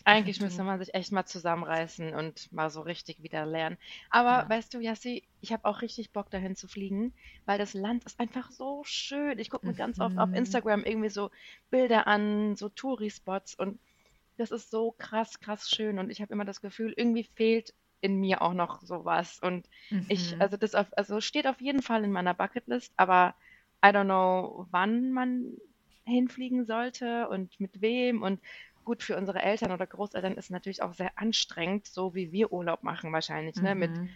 Eigentlich 0.04 0.40
müsste 0.40 0.64
man 0.64 0.78
sich 0.78 0.94
echt 0.94 1.12
mal 1.12 1.24
zusammenreißen 1.24 2.14
und 2.14 2.52
mal 2.52 2.70
so 2.70 2.80
richtig 2.80 3.22
wieder 3.22 3.46
lernen. 3.46 3.76
Aber 4.10 4.42
ja. 4.42 4.48
weißt 4.48 4.72
du, 4.74 4.80
Yassi, 4.80 5.24
ich 5.40 5.52
habe 5.52 5.64
auch 5.64 5.82
richtig 5.82 6.12
Bock 6.12 6.30
dahin 6.30 6.56
zu 6.56 6.68
fliegen, 6.68 7.12
weil 7.46 7.58
das 7.58 7.74
Land 7.74 8.04
ist 8.04 8.20
einfach 8.20 8.50
so 8.50 8.82
schön. 8.84 9.38
Ich 9.38 9.50
gucke 9.50 9.66
mir 9.66 9.72
mhm. 9.72 9.78
ganz 9.78 10.00
oft 10.00 10.18
auf 10.18 10.28
mhm. 10.30 10.36
Instagram 10.36 10.84
irgendwie 10.84 11.10
so 11.10 11.30
Bilder 11.70 12.06
an, 12.06 12.56
so 12.56 12.68
Touri-Spots 12.68 13.54
und 13.54 13.78
das 14.36 14.50
ist 14.50 14.70
so 14.70 14.92
krass, 14.92 15.38
krass 15.40 15.68
schön. 15.68 15.98
Und 15.98 16.10
ich 16.10 16.22
habe 16.22 16.32
immer 16.32 16.46
das 16.46 16.62
Gefühl, 16.62 16.94
irgendwie 16.96 17.24
fehlt 17.24 17.74
in 18.00 18.18
mir 18.18 18.40
auch 18.40 18.54
noch 18.54 18.80
sowas. 18.82 19.38
Und 19.40 19.68
mhm. 19.90 20.06
ich, 20.08 20.40
also 20.40 20.56
das 20.56 20.74
auf, 20.74 20.86
also 20.96 21.20
steht 21.20 21.46
auf 21.46 21.60
jeden 21.60 21.82
Fall 21.82 22.04
in 22.04 22.12
meiner 22.12 22.34
Bucketlist, 22.34 22.92
aber 22.96 23.34
I 23.84 23.88
don't 23.88 24.04
know, 24.04 24.66
wann 24.70 25.12
man 25.12 25.56
hinfliegen 26.04 26.64
sollte 26.64 27.28
und 27.28 27.60
mit 27.60 27.80
wem 27.80 28.22
und 28.22 28.40
gut 28.90 29.04
für 29.04 29.16
unsere 29.16 29.40
Eltern 29.40 29.70
oder 29.70 29.86
Großeltern 29.86 30.34
ist 30.34 30.50
natürlich 30.50 30.82
auch 30.82 30.94
sehr 30.94 31.12
anstrengend, 31.14 31.86
so 31.86 32.12
wie 32.12 32.32
wir 32.32 32.52
Urlaub 32.52 32.82
machen 32.82 33.12
wahrscheinlich, 33.12 33.54
ne? 33.54 33.76
Mit, 33.76 33.96
mhm. 33.96 34.08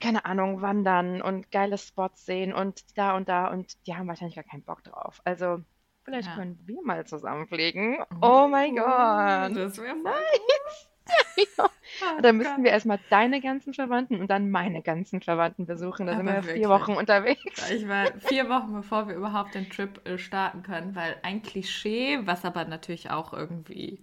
keine 0.00 0.24
Ahnung, 0.24 0.62
wandern 0.62 1.20
und 1.20 1.50
geile 1.50 1.76
Spots 1.76 2.24
sehen 2.24 2.54
und 2.54 2.96
da 2.96 3.14
und 3.14 3.28
da 3.28 3.48
und 3.48 3.86
die 3.86 3.94
haben 3.94 4.08
wahrscheinlich 4.08 4.36
gar 4.36 4.44
keinen 4.44 4.62
Bock 4.62 4.82
drauf. 4.82 5.20
Also 5.24 5.60
vielleicht 6.04 6.28
ja. 6.28 6.36
können 6.36 6.58
wir 6.64 6.80
mal 6.82 7.04
zusammenfliegen. 7.06 7.98
Oh, 8.22 8.44
oh 8.44 8.48
mein 8.48 8.76
Gott. 8.76 9.54
Das 9.54 9.76
wäre 9.76 9.94
nice. 9.94 10.88
Oh, 12.02 12.20
dann 12.20 12.36
müssten 12.36 12.64
wir 12.64 12.70
erstmal 12.70 12.98
deine 13.10 13.40
ganzen 13.40 13.74
Verwandten 13.74 14.20
und 14.20 14.28
dann 14.28 14.50
meine 14.50 14.82
ganzen 14.82 15.20
Verwandten 15.20 15.66
besuchen. 15.66 16.06
Da 16.06 16.16
sind 16.16 16.26
wir 16.26 16.34
wirklich. 16.34 16.54
vier 16.54 16.68
Wochen 16.68 16.92
unterwegs. 16.92 17.70
Ich 17.70 17.88
war 17.88 18.06
vier 18.18 18.48
Wochen, 18.48 18.72
bevor 18.72 19.08
wir 19.08 19.14
überhaupt 19.14 19.54
den 19.54 19.68
Trip 19.68 20.06
äh, 20.06 20.18
starten 20.18 20.62
können, 20.62 20.94
weil 20.94 21.16
ein 21.22 21.42
Klischee, 21.42 22.20
was 22.24 22.44
aber 22.44 22.64
natürlich 22.64 23.10
auch 23.10 23.32
irgendwie 23.32 24.02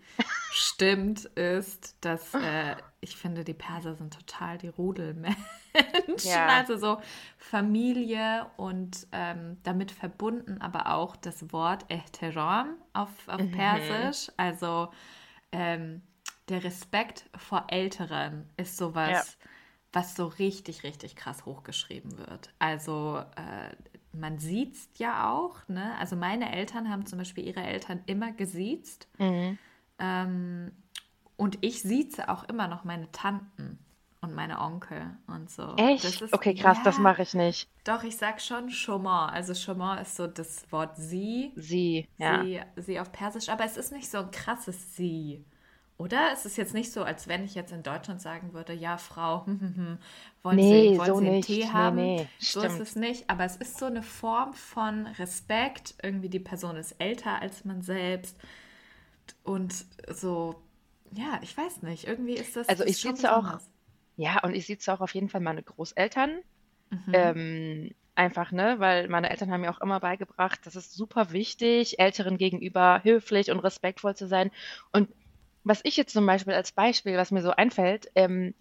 stimmt, 0.52 1.26
ist, 1.26 1.98
dass 2.02 2.34
äh, 2.34 2.76
ich 3.02 3.16
finde, 3.16 3.44
die 3.44 3.54
Perser 3.54 3.96
sind 3.96 4.14
total 4.14 4.58
die 4.58 4.68
Rudelmenschen. 4.78 5.38
Ja. 6.24 6.48
Also 6.48 6.78
so 6.78 7.02
Familie 7.38 8.48
und 8.58 9.08
ähm, 9.12 9.58
damit 9.64 9.92
verbunden 9.92 10.62
aber 10.62 10.94
auch 10.94 11.16
das 11.16 11.52
Wort 11.52 11.86
Ehtiram 11.90 12.76
auf, 12.94 13.10
auf 13.28 13.42
mhm. 13.42 13.52
Persisch. 13.52 14.32
Also 14.38 14.90
ähm, 15.52 16.02
der 16.50 16.64
Respekt 16.64 17.30
vor 17.36 17.66
Älteren 17.70 18.50
ist 18.58 18.78
sowas, 18.78 19.10
ja. 19.10 19.48
was 19.94 20.16
so 20.16 20.28
richtig, 20.28 20.84
richtig 20.84 21.16
krass 21.16 21.46
hochgeschrieben 21.46 22.18
wird. 22.18 22.54
Also 22.60 23.24
äh, 23.36 23.76
man 24.14 24.40
sieht 24.40 24.78
ja 24.98 25.32
auch, 25.32 25.68
ne? 25.68 25.96
Also 26.00 26.16
meine 26.16 26.54
Eltern 26.54 26.90
haben 26.90 27.06
zum 27.06 27.20
Beispiel 27.20 27.46
ihre 27.46 27.64
Eltern 27.64 28.02
immer 28.06 28.32
gesiezt. 28.32 29.08
Mhm. 29.18 29.58
Ähm, 30.00 30.72
und 31.38 31.58
ich 31.62 31.82
sieze 31.82 32.30
auch 32.30 32.44
immer 32.46 32.68
noch 32.68 32.84
meine 32.84 33.12
Tanten 33.12 33.80
und 34.22 34.34
meine 34.34 34.60
Onkel 34.60 35.18
und 35.28 35.50
so. 35.50 35.76
Echt? 35.76 36.22
Ist, 36.22 36.34
okay, 36.34 36.56
krass, 36.56 36.78
ja, 36.78 36.84
das 36.84 36.98
mache 36.98 37.22
ich 37.22 37.34
nicht. 37.34 37.70
Doch, 37.84 38.04
ich 38.04 38.18
sag 38.18 38.42
schon 38.42 38.70
Chomor. 38.70 39.32
Also 39.32 39.54
Chomor 39.54 40.00
ist 40.00 40.16
so 40.16 40.28
das 40.28 40.72
Wort 40.72 40.96
sie. 40.96 41.52
Sie, 41.56 42.08
ja. 42.18 42.44
Sie, 42.44 42.62
sie 42.78 43.00
auf 43.00 43.12
Persisch, 43.12 43.50
aber 43.50 43.66
es 43.66 43.78
ist 43.78 43.92
nicht 43.92 44.10
so 44.10 44.20
ein 44.20 44.32
krasses 44.32 44.96
sie. 44.96 45.46
Oder? 45.98 46.32
Es 46.34 46.46
ist 46.46 46.58
jetzt 46.58 46.74
nicht 46.74 46.92
so, 46.92 47.04
als 47.04 47.28
wenn 47.30 47.46
ich 47.46 47.56
jetzt 47.56 47.72
in 47.72 47.82
Deutschland 47.82 48.22
sagen 48.22 48.54
würde, 48.54 48.74
ja, 48.74 48.98
Frau, 48.98 49.46
hm, 49.46 49.60
hm, 49.62 49.76
hm, 49.76 49.98
wollen 50.44 50.56
nee, 50.58 50.92
Sie, 50.92 50.98
wollen 50.98 51.08
so 51.08 51.20
Sie 51.20 51.26
einen 51.26 51.36
nicht. 51.36 51.48
Tee 51.48 51.68
haben? 51.68 51.96
Nee, 51.96 52.16
nee, 52.18 52.28
so 52.40 52.60
stimmt. 52.60 52.82
ist 52.82 52.90
es 52.90 52.96
nicht. 52.98 53.30
Aber 53.30 53.46
es 53.46 53.56
ist 53.56 53.78
so 53.78 53.86
eine 53.86 54.04
Form 54.04 54.54
von 54.54 55.08
Respekt. 55.08 55.96
Irgendwie 56.04 56.30
die 56.30 56.40
Person 56.40 56.76
ist 56.76 56.96
älter 57.00 57.42
als 57.42 57.64
man 57.64 57.82
selbst. 57.82 58.38
Und 59.44 59.86
so, 60.10 60.62
ja, 61.12 61.40
ich 61.42 61.58
weiß 61.58 61.82
nicht. 61.84 62.08
Irgendwie 62.08 62.36
ist 62.36 62.58
das. 62.58 62.68
Also 62.68 62.84
ich 62.84 62.98
sitze 62.98 63.36
auch. 63.36 63.60
Ja, 64.18 64.44
und 64.44 64.54
ich 64.54 64.66
sitze 64.68 64.94
auch 64.94 65.00
auf 65.00 65.14
jeden 65.14 65.30
Fall 65.30 65.42
meine 65.42 65.64
Großeltern. 65.64 66.40
Mhm. 66.90 67.14
Ähm, 67.14 67.92
einfach, 68.16 68.52
ne, 68.52 68.76
weil 68.80 69.08
meine 69.08 69.30
Eltern 69.30 69.52
haben 69.52 69.62
mir 69.62 69.72
auch 69.72 69.82
immer 69.82 70.00
beigebracht, 70.00 70.62
das 70.64 70.76
ist 70.76 70.94
super 70.94 71.32
wichtig, 71.32 72.00
Älteren 72.00 72.38
gegenüber 72.38 73.02
höflich 73.04 73.52
und 73.52 73.60
respektvoll 73.60 74.16
zu 74.16 74.28
sein. 74.28 74.52
Und 74.92 75.10
was 75.66 75.82
ich 75.84 75.98
jetzt 75.98 76.14
zum 76.14 76.26
Beispiel 76.26 76.54
als 76.54 76.72
Beispiel, 76.72 77.18
was 77.18 77.32
mir 77.32 77.42
so 77.42 77.52
einfällt, 77.52 78.10
ähm, 78.16 78.54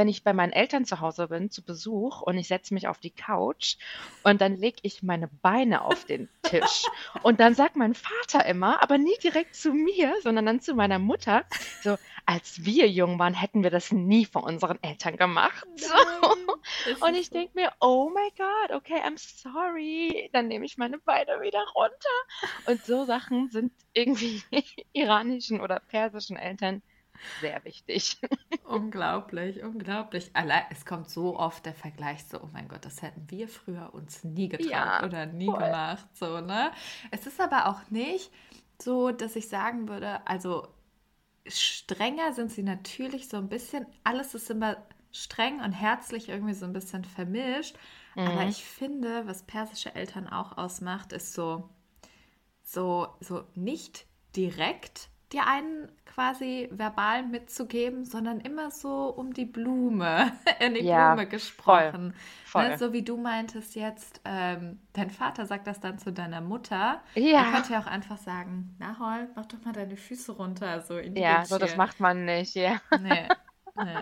wenn 0.00 0.08
ich 0.08 0.24
bei 0.24 0.32
meinen 0.32 0.54
Eltern 0.54 0.86
zu 0.86 1.00
Hause 1.00 1.28
bin, 1.28 1.50
zu 1.50 1.62
Besuch 1.62 2.22
und 2.22 2.38
ich 2.38 2.48
setze 2.48 2.72
mich 2.72 2.88
auf 2.88 2.96
die 2.96 3.10
Couch 3.10 3.76
und 4.22 4.40
dann 4.40 4.56
lege 4.56 4.78
ich 4.80 5.02
meine 5.02 5.28
Beine 5.28 5.84
auf 5.84 6.06
den 6.06 6.30
Tisch. 6.40 6.86
Und 7.22 7.38
dann 7.38 7.54
sagt 7.54 7.76
mein 7.76 7.92
Vater 7.92 8.46
immer, 8.46 8.82
aber 8.82 8.96
nie 8.96 9.18
direkt 9.22 9.54
zu 9.54 9.74
mir, 9.74 10.14
sondern 10.22 10.46
dann 10.46 10.60
zu 10.60 10.74
meiner 10.74 10.98
Mutter, 10.98 11.44
so, 11.82 11.98
als 12.24 12.64
wir 12.64 12.88
jung 12.88 13.18
waren, 13.18 13.34
hätten 13.34 13.62
wir 13.62 13.68
das 13.68 13.92
nie 13.92 14.24
von 14.24 14.42
unseren 14.42 14.82
Eltern 14.82 15.18
gemacht. 15.18 15.66
Nein, 15.76 17.00
und 17.02 17.14
ich 17.14 17.28
denke 17.28 17.52
mir, 17.54 17.70
oh 17.80 18.08
my 18.08 18.30
God, 18.38 18.76
okay, 18.78 19.02
I'm 19.02 19.18
sorry. 19.18 20.30
Dann 20.32 20.48
nehme 20.48 20.64
ich 20.64 20.78
meine 20.78 20.96
Beine 20.96 21.42
wieder 21.42 21.62
runter. 21.74 22.64
Und 22.64 22.82
so 22.86 23.04
Sachen 23.04 23.50
sind 23.50 23.70
irgendwie 23.92 24.42
iranischen 24.94 25.60
oder 25.60 25.78
persischen 25.78 26.38
Eltern 26.38 26.80
sehr 27.40 27.64
wichtig. 27.64 28.18
unglaublich, 28.64 29.62
unglaublich. 29.62 30.30
Allein, 30.34 30.64
es 30.70 30.84
kommt 30.84 31.08
so 31.08 31.38
oft 31.38 31.66
der 31.66 31.74
Vergleich 31.74 32.24
so, 32.24 32.40
oh 32.40 32.48
mein 32.52 32.68
Gott, 32.68 32.84
das 32.84 33.02
hätten 33.02 33.30
wir 33.30 33.48
früher 33.48 33.94
uns 33.94 34.24
nie 34.24 34.48
getraut 34.48 34.70
ja, 34.70 35.04
oder 35.04 35.26
nie 35.26 35.46
voll. 35.46 35.58
gemacht. 35.58 36.06
So, 36.14 36.40
ne? 36.40 36.72
Es 37.10 37.26
ist 37.26 37.40
aber 37.40 37.66
auch 37.66 37.90
nicht 37.90 38.30
so, 38.80 39.10
dass 39.10 39.36
ich 39.36 39.48
sagen 39.48 39.88
würde, 39.88 40.26
also 40.26 40.68
strenger 41.46 42.32
sind 42.32 42.50
sie 42.50 42.62
natürlich 42.62 43.28
so 43.28 43.36
ein 43.36 43.48
bisschen, 43.48 43.86
alles 44.04 44.34
ist 44.34 44.50
immer 44.50 44.76
streng 45.12 45.60
und 45.60 45.72
herzlich 45.72 46.28
irgendwie 46.28 46.54
so 46.54 46.64
ein 46.66 46.72
bisschen 46.72 47.04
vermischt. 47.04 47.76
Mhm. 48.14 48.26
Aber 48.26 48.46
ich 48.46 48.64
finde, 48.64 49.26
was 49.26 49.42
persische 49.42 49.94
Eltern 49.94 50.28
auch 50.28 50.56
ausmacht, 50.56 51.12
ist 51.12 51.34
so, 51.34 51.68
so, 52.62 53.08
so 53.20 53.44
nicht 53.54 54.06
direkt 54.36 55.08
dir 55.32 55.46
einen 55.46 55.88
quasi 56.06 56.68
verbal 56.72 57.22
mitzugeben, 57.22 58.04
sondern 58.04 58.40
immer 58.40 58.70
so 58.70 59.08
um 59.08 59.32
die 59.32 59.44
Blume, 59.44 60.32
in 60.60 60.74
die 60.74 60.80
ja, 60.80 61.14
Blume 61.14 61.28
gesprochen. 61.28 62.14
Voll, 62.44 62.62
voll. 62.62 62.68
Ne, 62.70 62.78
so 62.78 62.92
wie 62.92 63.02
du 63.02 63.16
meintest 63.16 63.74
jetzt, 63.74 64.20
ähm, 64.24 64.80
dein 64.92 65.10
Vater 65.10 65.46
sagt 65.46 65.66
das 65.66 65.80
dann 65.80 65.98
zu 65.98 66.12
deiner 66.12 66.40
Mutter. 66.40 67.02
Ja. 67.14 67.44
Er 67.44 67.52
könnte 67.52 67.72
ja 67.72 67.80
auch 67.80 67.86
einfach 67.86 68.18
sagen, 68.18 68.74
na 68.78 68.98
Hol, 68.98 69.28
mach 69.36 69.46
doch 69.46 69.62
mal 69.64 69.72
deine 69.72 69.96
Füße 69.96 70.32
runter. 70.32 70.80
So 70.80 70.98
in 70.98 71.14
die 71.14 71.22
ja, 71.22 71.44
so 71.44 71.58
das 71.58 71.76
macht 71.76 72.00
man 72.00 72.24
nicht, 72.24 72.54
ja. 72.54 72.80
Nee. 73.00 73.28
nee. 73.76 73.98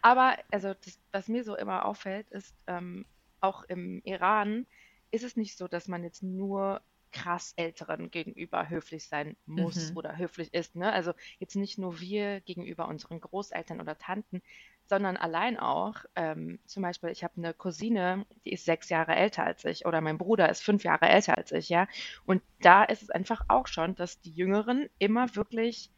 Aber 0.00 0.36
also 0.52 0.74
das, 0.74 1.00
was 1.10 1.28
mir 1.28 1.44
so 1.44 1.56
immer 1.56 1.84
auffällt, 1.84 2.30
ist, 2.30 2.54
ähm, 2.66 3.04
auch 3.40 3.64
im 3.64 4.00
Iran 4.04 4.66
ist 5.10 5.24
es 5.24 5.36
nicht 5.36 5.58
so, 5.58 5.68
dass 5.68 5.88
man 5.88 6.04
jetzt 6.04 6.22
nur 6.22 6.80
krass 7.12 7.52
Älteren 7.56 8.10
gegenüber 8.10 8.68
höflich 8.68 9.06
sein 9.06 9.36
muss 9.46 9.90
mhm. 9.90 9.96
oder 9.96 10.16
höflich 10.16 10.52
ist. 10.54 10.74
Ne? 10.74 10.92
Also 10.92 11.12
jetzt 11.38 11.54
nicht 11.54 11.78
nur 11.78 12.00
wir 12.00 12.40
gegenüber 12.40 12.88
unseren 12.88 13.20
Großeltern 13.20 13.80
oder 13.80 13.98
Tanten, 13.98 14.42
sondern 14.86 15.16
allein 15.16 15.58
auch, 15.58 15.96
ähm, 16.16 16.58
zum 16.66 16.82
Beispiel, 16.82 17.10
ich 17.10 17.22
habe 17.22 17.34
eine 17.36 17.54
Cousine, 17.54 18.26
die 18.44 18.52
ist 18.52 18.64
sechs 18.64 18.88
Jahre 18.88 19.14
älter 19.14 19.44
als 19.44 19.64
ich 19.64 19.86
oder 19.86 20.00
mein 20.00 20.18
Bruder 20.18 20.48
ist 20.48 20.62
fünf 20.62 20.84
Jahre 20.84 21.08
älter 21.08 21.36
als 21.38 21.52
ich, 21.52 21.68
ja. 21.68 21.86
Und 22.26 22.42
da 22.60 22.84
ist 22.84 23.02
es 23.02 23.10
einfach 23.10 23.44
auch 23.48 23.66
schon, 23.66 23.94
dass 23.94 24.20
die 24.20 24.32
Jüngeren 24.32 24.88
immer 24.98 25.34
wirklich 25.36 25.90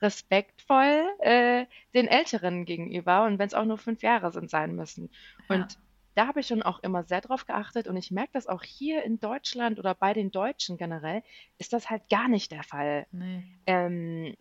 respektvoll 0.00 1.04
äh, 1.20 1.66
den 1.94 2.08
Älteren 2.08 2.64
gegenüber 2.64 3.24
und 3.24 3.38
wenn 3.38 3.46
es 3.46 3.54
auch 3.54 3.64
nur 3.64 3.78
fünf 3.78 4.02
Jahre 4.02 4.32
sind, 4.32 4.50
sein 4.50 4.74
müssen. 4.74 5.10
Und 5.48 5.72
ja 5.74 5.78
da 6.14 6.26
habe 6.26 6.40
ich 6.40 6.46
schon 6.46 6.62
auch 6.62 6.80
immer 6.80 7.04
sehr 7.04 7.20
drauf 7.20 7.46
geachtet 7.46 7.88
und 7.88 7.96
ich 7.96 8.10
merke 8.10 8.32
das 8.32 8.46
auch 8.46 8.62
hier 8.62 9.02
in 9.02 9.18
Deutschland 9.20 9.78
oder 9.78 9.94
bei 9.94 10.12
den 10.12 10.30
Deutschen 10.30 10.76
generell, 10.76 11.22
ist 11.58 11.72
das 11.72 11.90
halt 11.90 12.08
gar 12.08 12.28
nicht 12.28 12.52
der 12.52 12.62
Fall. 12.62 13.06
Nee. 13.12 13.44
Ähm, 13.66 14.34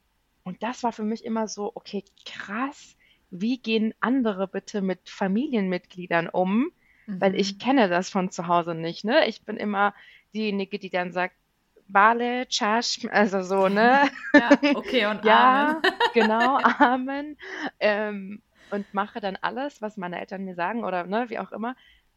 und 0.44 0.64
das 0.64 0.84
war 0.84 0.92
für 0.92 1.04
mich 1.04 1.24
immer 1.24 1.48
so, 1.48 1.72
okay, 1.76 2.04
krass, 2.26 2.98
wie 3.30 3.58
gehen 3.58 3.94
andere 4.00 4.48
bitte 4.48 4.82
mit 4.82 5.10
Familienmitgliedern 5.10 6.28
um? 6.28 6.72
Mhm. 7.08 7.22
Weil 7.22 7.36
ich 7.36 7.54
mhm. 7.54 7.58
kenne 7.60 7.90
das 7.90 8.10
von 8.10 8.32
zu 8.32 8.48
Hause 8.48 8.76
nicht, 8.76 9.06
ne? 9.06 9.28
Ich 9.28 9.44
bin 9.44 9.58
immer 9.58 9.94
diejenige, 10.34 10.80
die 10.80 10.90
dann 10.90 11.12
sagt, 11.12 11.36
Bale, 11.88 12.48
Chash, 12.48 13.06
also 13.12 13.42
so, 13.42 13.68
ne? 13.68 14.10
Ja, 14.34 14.50
okay, 14.76 15.06
und 15.08 15.24
ja, 15.26 15.70
Amen. 15.70 15.82
genau, 16.14 16.58
Amen. 16.58 17.38
Ähm, 17.80 18.42
und 18.72 18.94
mache 18.94 19.20
dann 19.20 19.38
alles, 19.42 19.82
was 19.82 19.98
meine 19.98 20.20
Eltern 20.20 20.46
mir 20.46 20.56
sagen 20.56 20.84
oder 20.84 21.06
ne, 21.06 21.30
wie 21.30 21.40
auch 21.40 21.52
immer. 21.52 21.76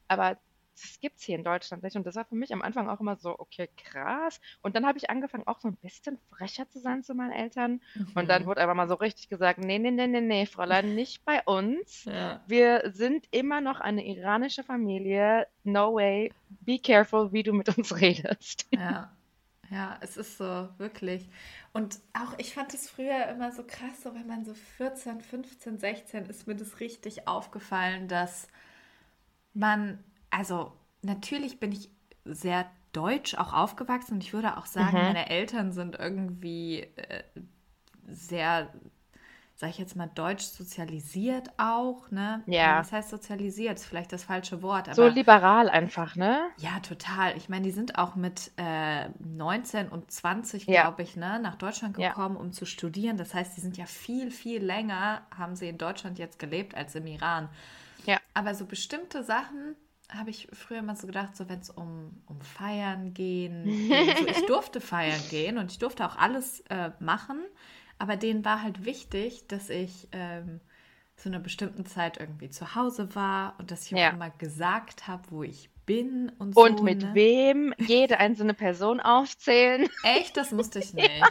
Aber 0.09 0.37
das 0.81 0.99
gibt 1.01 1.19
es 1.19 1.25
hier 1.25 1.37
in 1.37 1.45
Deutschland 1.45 1.83
nicht. 1.83 1.97
Und 1.97 2.07
das 2.07 2.17
war 2.17 2.25
für 2.25 2.35
mich 2.35 2.53
am 2.53 2.63
Anfang 2.63 2.89
auch 2.89 3.01
immer 3.01 3.17
so, 3.17 3.39
okay, 3.39 3.69
krass. 3.77 4.41
Und 4.63 4.75
dann 4.75 4.87
habe 4.87 4.99
ich 4.99 5.11
angefangen, 5.11 5.47
auch 5.47 5.61
so 5.61 5.69
ein 5.69 5.77
bisschen 5.77 6.19
frecher 6.31 6.69
zu 6.69 6.81
sein 6.81 7.03
zu 7.03 7.15
meinen 7.15 7.33
Eltern. 7.33 7.81
Mhm. 7.95 8.13
Und 8.15 8.29
dann 8.29 8.47
wurde 8.47 8.61
einfach 8.61 8.75
mal 8.75 8.89
so 8.89 8.95
richtig 8.95 9.29
gesagt, 9.29 9.59
nee, 9.59 9.79
nee, 9.79 9.91
nee, 9.91 10.07
nee, 10.07 10.21
nee, 10.21 10.47
Fräulein, 10.47 10.95
nicht 10.95 11.25
bei 11.25 11.43
uns. 11.45 12.05
Ja. 12.15 12.41
Wir 12.47 12.93
sind 12.93 13.27
immer 13.33 13.61
noch 13.61 13.81
eine 13.81 14.07
iranische 14.07 14.63
Familie. 14.63 15.49
No 15.65 15.95
way. 15.95 16.33
Be 16.61 16.79
careful, 16.79 17.33
wie 17.33 17.43
du 17.43 17.53
mit 17.53 17.77
uns 17.77 17.97
redest. 18.01 18.69
Ja. 18.71 19.11
Ja, 19.75 19.99
es 20.03 20.17
ist 20.17 20.39
so, 20.39 20.69
wirklich. 20.79 21.29
Und 21.73 21.99
auch, 22.13 22.39
ich 22.39 22.55
fand 22.55 22.73
es 22.75 22.89
früher 22.89 23.27
immer 23.27 23.51
so 23.51 23.65
krass, 23.65 24.05
so 24.05 24.15
wenn 24.15 24.29
man 24.29 24.45
so 24.45 24.55
14, 24.55 25.21
15, 25.21 25.79
16 25.79 26.27
ist 26.27 26.47
mir 26.47 26.55
das 26.55 26.79
richtig 26.79 27.27
aufgefallen, 27.27 28.07
dass 28.07 28.47
man, 29.53 29.99
also 30.31 30.73
natürlich 31.03 31.59
bin 31.59 31.73
ich 31.73 31.91
sehr 32.25 32.71
deutsch 32.93 33.35
auch 33.35 33.53
aufgewachsen 33.53 34.15
und 34.15 34.23
ich 34.23 34.33
würde 34.33 34.57
auch 34.59 34.67
sagen, 34.67 34.97
mhm. 34.97 35.03
meine 35.03 35.29
Eltern 35.29 35.73
sind 35.73 35.99
irgendwie 35.99 36.83
äh, 36.95 37.25
sehr 38.07 38.73
sag 39.57 39.71
ich 39.71 39.79
jetzt 39.79 39.95
mal, 39.95 40.11
deutsch 40.13 40.45
sozialisiert 40.45 41.51
auch, 41.59 42.11
ne? 42.11 42.43
Ja. 42.47 42.81
Was 42.81 42.91
heißt 42.91 43.11
sozialisiert? 43.11 43.79
Ist 43.79 43.87
vielleicht 43.87 44.13
das 44.13 44.25
falsche 44.25 44.63
Wort. 44.63 44.89
Aber, 44.89 44.95
so 44.95 45.07
liberal 45.07 45.69
einfach, 45.69 46.17
ne? 46.17 46.49
Ja, 46.59 46.81
total. 46.81 47.37
Ich 47.37 47.49
meine, 47.49 47.65
die 47.65 47.71
sind 47.71 47.97
auch 47.97 48.17
mit 48.17 48.51
äh, 48.57 49.09
19 49.21 49.89
und 49.89 50.11
20, 50.11 50.67
ja. 50.67 50.83
glaube 50.83 51.03
ich, 51.03 51.15
ne, 51.15 51.39
nach 51.39 51.55
Deutschland 51.55 51.97
gekommen, 51.97 52.35
ja. 52.35 52.41
um 52.41 52.53
zu 52.53 52.67
studieren. 52.67 53.17
Das 53.17 53.33
heißt, 53.33 53.57
die 53.57 53.61
sind 53.61 53.77
ja 53.77 53.87
viel, 53.87 54.33
viel 54.33 54.63
länger, 54.63 55.23
haben 55.37 55.55
sie 55.55 55.69
in 55.69 55.79
Deutschland 55.79 56.19
jetzt 56.19 56.41
gelebt 56.41 56.75
als 56.75 56.97
im 56.97 57.07
Iran. 57.07 57.49
Ja. 58.07 58.19
Aber 58.35 58.55
so 58.55 58.67
bestimmte 58.67 59.23
Sachen, 59.23 59.77
habe 60.11 60.31
ich 60.31 60.49
früher 60.53 60.81
immer 60.81 60.97
so 60.97 61.07
gedacht, 61.07 61.37
so 61.37 61.49
wenn 61.49 61.61
es 61.61 61.71
um, 61.71 62.23
um 62.27 62.41
Feiern 62.41 63.15
gehen, 63.15 63.65
so, 64.19 64.27
ich 64.27 64.47
durfte 64.47 64.81
feiern 64.81 65.21
gehen 65.31 65.59
und 65.59 65.71
ich 65.71 65.79
durfte 65.79 66.05
auch 66.07 66.17
alles 66.17 66.61
äh, 66.69 66.91
machen, 67.01 67.41
aber 68.05 68.17
denen 68.17 68.45
war 68.45 68.61
halt 68.61 68.85
wichtig, 68.85 69.47
dass 69.49 69.71
ich 69.71 70.09
ähm, 70.13 70.61
zu 71.17 71.31
einer 71.31 71.39
bestimmten 71.39 71.87
Zeit 71.87 72.21
irgendwie 72.21 72.51
zu 72.51 72.75
Hause 72.75 73.15
war 73.15 73.55
und 73.59 73.71
dass 73.71 73.87
ich 73.87 73.93
ja. 73.93 74.11
auch 74.11 74.13
immer 74.13 74.29
gesagt 74.29 75.09
habe, 75.09 75.23
wo 75.31 75.43
ich 75.43 75.71
bin 75.87 76.31
und 76.39 76.55
so. 76.55 76.61
Und 76.61 76.83
mit 76.83 77.01
ne? 77.01 77.15
wem 77.15 77.75
jede 77.79 78.19
einzelne 78.19 78.53
Person 78.53 79.01
aufzählen. 79.01 79.89
Echt? 80.05 80.37
Das 80.37 80.51
musste 80.51 80.81
ich 80.81 80.93
nicht. 80.95 81.09
ja, 81.19 81.27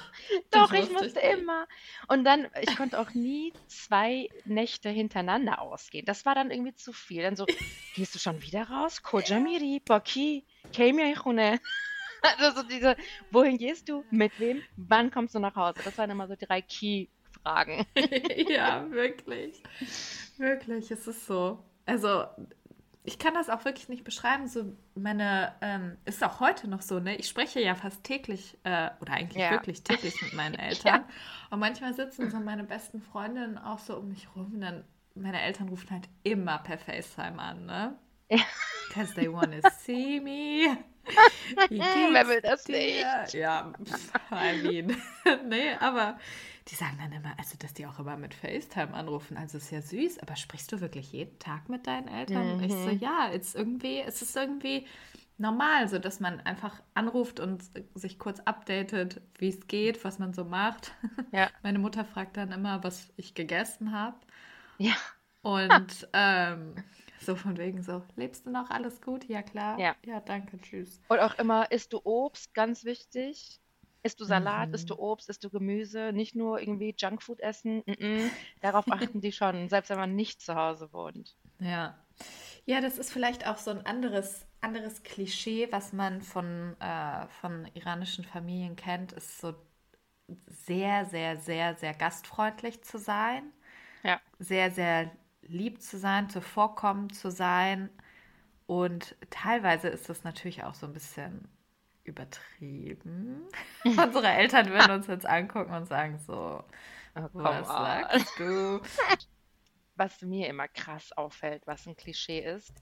doch, 0.50 0.74
ich 0.74 0.92
musste 0.92 1.20
ich 1.20 1.38
immer. 1.38 1.68
Und 2.08 2.24
dann, 2.24 2.48
ich 2.60 2.76
konnte 2.76 3.00
auch 3.00 3.14
nie 3.14 3.54
zwei 3.68 4.30
Nächte 4.46 4.90
hintereinander 4.90 5.62
ausgehen. 5.62 6.08
Das 6.08 6.26
war 6.26 6.34
dann 6.34 6.50
irgendwie 6.50 6.74
zu 6.74 6.92
viel. 6.92 7.22
Dann 7.22 7.36
so, 7.36 7.46
gehst 7.94 8.16
du 8.16 8.20
schon 8.20 8.42
wieder 8.42 8.68
raus? 8.68 9.04
Kojamiri, 9.04 9.80
Boki, 9.86 10.44
Keimia 10.76 11.06
Also 12.38 12.62
so 12.62 12.68
diese, 12.68 12.96
wohin 13.32 13.58
gehst 13.58 13.90
du? 13.90 14.04
Mit 14.10 14.40
wem? 14.40 14.62
Wann 14.78 15.12
kommst 15.12 15.36
du 15.36 15.40
nach 15.40 15.56
Hause? 15.56 15.80
Das 15.84 15.98
waren 15.98 16.10
immer 16.10 16.28
so 16.28 16.36
drei 16.40 16.62
Key-Fragen. 16.62 17.86
ja, 18.50 18.86
wirklich. 18.90 19.62
Wirklich, 20.38 20.92
es 20.92 21.08
ist 21.08 21.26
so. 21.26 21.64
Also, 21.86 22.26
ich 23.04 23.20
kann 23.20 23.34
das 23.34 23.50
auch 23.50 23.66
wirklich 23.66 23.90
nicht 23.90 24.06
beschreiben. 24.06 24.48
So 24.48 24.74
meine, 24.96 25.54
ähm, 25.62 25.98
ist 26.06 26.24
auch 26.24 26.40
heute 26.40 26.70
noch 26.70 26.82
so, 26.82 27.00
ne? 27.00 27.18
Ich 27.18 27.28
spreche 27.28 27.60
ja 27.60 27.76
fast 27.76 28.04
täglich 28.04 28.58
äh, 28.64 28.90
oder 29.02 29.14
eigentlich 29.14 29.42
ja. 29.42 29.52
wirklich 29.52 29.84
täglich 29.84 30.22
mit 30.22 30.34
meinen 30.34 30.56
Eltern. 30.56 31.02
ja. 31.02 31.08
Und 31.50 31.60
manchmal 31.60 31.94
sitzen 31.94 32.32
so 32.32 32.40
meine 32.40 32.64
besten 32.64 33.02
Freundinnen 33.02 33.58
auch 33.58 33.80
so 33.80 33.98
um 33.98 34.10
mich 34.10 34.28
rum. 34.36 34.54
Und 34.54 34.62
dann, 34.62 34.86
meine 35.14 35.42
Eltern 35.42 35.68
rufen 35.68 35.92
halt 35.92 36.08
immer 36.24 36.60
per 36.60 36.78
FaceTime 36.78 37.40
an, 37.40 37.66
ne? 37.66 37.98
Because 38.88 39.14
they 39.14 39.32
want 39.32 39.52
to 39.62 39.70
see 39.70 40.22
me. 40.22 40.78
Wer 41.70 42.28
will 42.28 42.42
das 42.42 42.64
dir? 42.64 42.76
nicht? 42.76 43.34
Ja, 43.34 43.74
I 44.32 44.62
mean. 44.62 44.96
nee, 45.50 45.74
aber 45.80 46.18
die 46.70 46.76
sagen 46.76 46.98
dann 47.00 47.12
immer, 47.12 47.34
also 47.38 47.58
dass 47.58 47.74
die 47.74 47.86
auch 47.86 48.00
immer 48.00 48.16
mit 48.16 48.34
FaceTime 48.34 48.94
anrufen, 48.94 49.38
also 49.38 49.58
ist 49.58 49.72
ja 49.72 49.82
süß, 49.82 50.20
aber 50.20 50.36
sprichst 50.36 50.72
du 50.72 50.80
wirklich 50.82 51.12
jeden 51.12 51.38
Tag 51.40 51.68
mit 51.70 51.88
deinen 51.88 52.08
Eltern? 52.08 52.58
Mhm. 52.58 52.64
Ich 52.64 52.72
so, 52.72 52.90
mhm. 52.90 53.00
ja, 53.00 53.28
ist 53.28 53.56
irgendwie, 53.56 54.00
es 54.00 54.22
ist 54.22 54.36
irgendwie 54.36 54.88
normal, 55.38 55.90
so 55.90 56.00
dass 56.00 56.20
man 56.20 56.40
einfach 56.42 56.82
anruft 56.94 57.40
und 57.40 57.64
sich 57.96 58.18
kurz 58.20 58.40
updatet, 58.42 59.22
wie 59.38 59.50
es 59.50 59.68
geht, 59.68 60.04
was 60.06 60.20
man 60.20 60.34
so 60.34 60.46
macht. 60.46 60.94
Ja. 61.32 61.50
Meine 61.64 61.80
Mutter 61.80 62.06
fragt 62.06 62.38
dann 62.38 62.52
immer, 62.52 62.84
was 62.84 63.10
ich 63.18 63.34
gegessen 63.34 63.92
habe. 63.92 64.18
Ja. 64.78 64.94
Und 65.42 66.08
ähm, 66.14 66.76
so 67.26 67.36
von 67.36 67.58
wegen 67.58 67.82
so, 67.82 68.04
lebst 68.16 68.46
du 68.46 68.52
noch 68.52 68.70
alles 68.70 69.02
gut? 69.02 69.28
Ja, 69.28 69.42
klar. 69.42 69.80
Ja. 69.80 69.96
Ja, 70.06 70.20
danke, 70.20 70.60
tschüss. 70.60 71.02
Und 71.08 71.20
auch 71.20 71.38
immer, 71.40 71.72
isst 71.72 71.94
du 71.94 72.02
Obst, 72.04 72.54
ganz 72.54 72.84
wichtig. 72.84 73.60
Isst 74.06 74.20
du 74.20 74.26
Salat, 74.26 74.70
mhm. 74.70 74.76
isst 74.76 74.90
du 74.90 75.00
Obst, 75.00 75.30
isst 75.30 75.46
du 75.46 75.50
Gemüse, 75.50 76.12
nicht 76.12 76.36
nur 76.36 76.60
irgendwie 76.60 76.94
Junkfood 76.98 77.40
essen. 77.40 77.84
Mm 77.86 77.92
-mm. 77.92 78.30
Darauf 78.60 78.86
achten 78.92 79.22
die 79.22 79.32
schon, 79.32 79.70
selbst 79.70 79.90
wenn 79.90 79.98
man 79.98 80.16
nicht 80.16 80.42
zu 80.42 80.56
Hause 80.56 80.92
wohnt. 80.92 81.38
Ja. 81.60 81.98
Ja, 82.66 82.82
das 82.82 82.98
ist 82.98 83.14
vielleicht 83.14 83.48
auch 83.48 83.58
so 83.58 83.72
ein 83.72 83.86
anderes, 83.86 84.46
anderes 84.60 85.04
Klischee, 85.04 85.70
was 85.72 85.94
man 85.94 86.22
von, 86.22 86.76
äh, 86.82 87.28
von 87.42 87.66
iranischen 87.74 88.26
Familien 88.26 88.76
kennt, 88.76 89.14
ist 89.14 89.40
so 89.40 89.54
sehr, 90.48 91.06
sehr, 91.06 91.38
sehr, 91.38 91.76
sehr 91.76 91.94
gastfreundlich 91.94 92.84
zu 92.84 92.98
sein. 92.98 93.54
Ja. 94.04 94.20
Sehr, 94.40 94.72
sehr 94.72 95.12
lieb 95.48 95.82
zu 95.82 95.98
sein, 95.98 96.30
zuvorkommend 96.30 97.16
zu 97.16 97.32
sein. 97.32 97.90
Und 98.66 99.16
teilweise 99.30 99.88
ist 99.90 100.10
das 100.10 100.24
natürlich 100.24 100.64
auch 100.64 100.74
so 100.74 100.88
ein 100.88 100.94
bisschen 100.94 101.48
übertrieben. 102.04 103.44
Unsere 103.84 104.28
Eltern 104.28 104.70
würden 104.70 104.92
uns 104.92 105.08
jetzt 105.08 105.26
angucken 105.26 105.74
und 105.74 105.86
sagen 105.86 106.18
so, 106.20 106.64
oh, 107.16 107.30
was 107.34 107.68
sagst 107.68 108.40
du? 108.40 108.82
Was 109.96 110.24
mir 110.24 110.48
immer 110.48 110.68
krass 110.68 111.12
auffällt, 111.12 111.68
was 111.68 111.86
ein 111.86 111.96
Klischee 111.96 112.40
ist, 112.40 112.74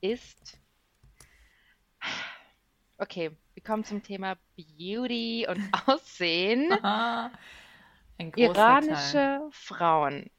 ist, 0.00 0.58
okay, 2.96 3.36
wir 3.52 3.62
kommen 3.62 3.84
zum 3.84 4.02
Thema 4.02 4.38
Beauty 4.56 5.46
und 5.46 5.60
Aussehen. 5.86 6.70
Iranische 8.36 9.12
Teil. 9.12 9.48
Frauen. 9.50 10.30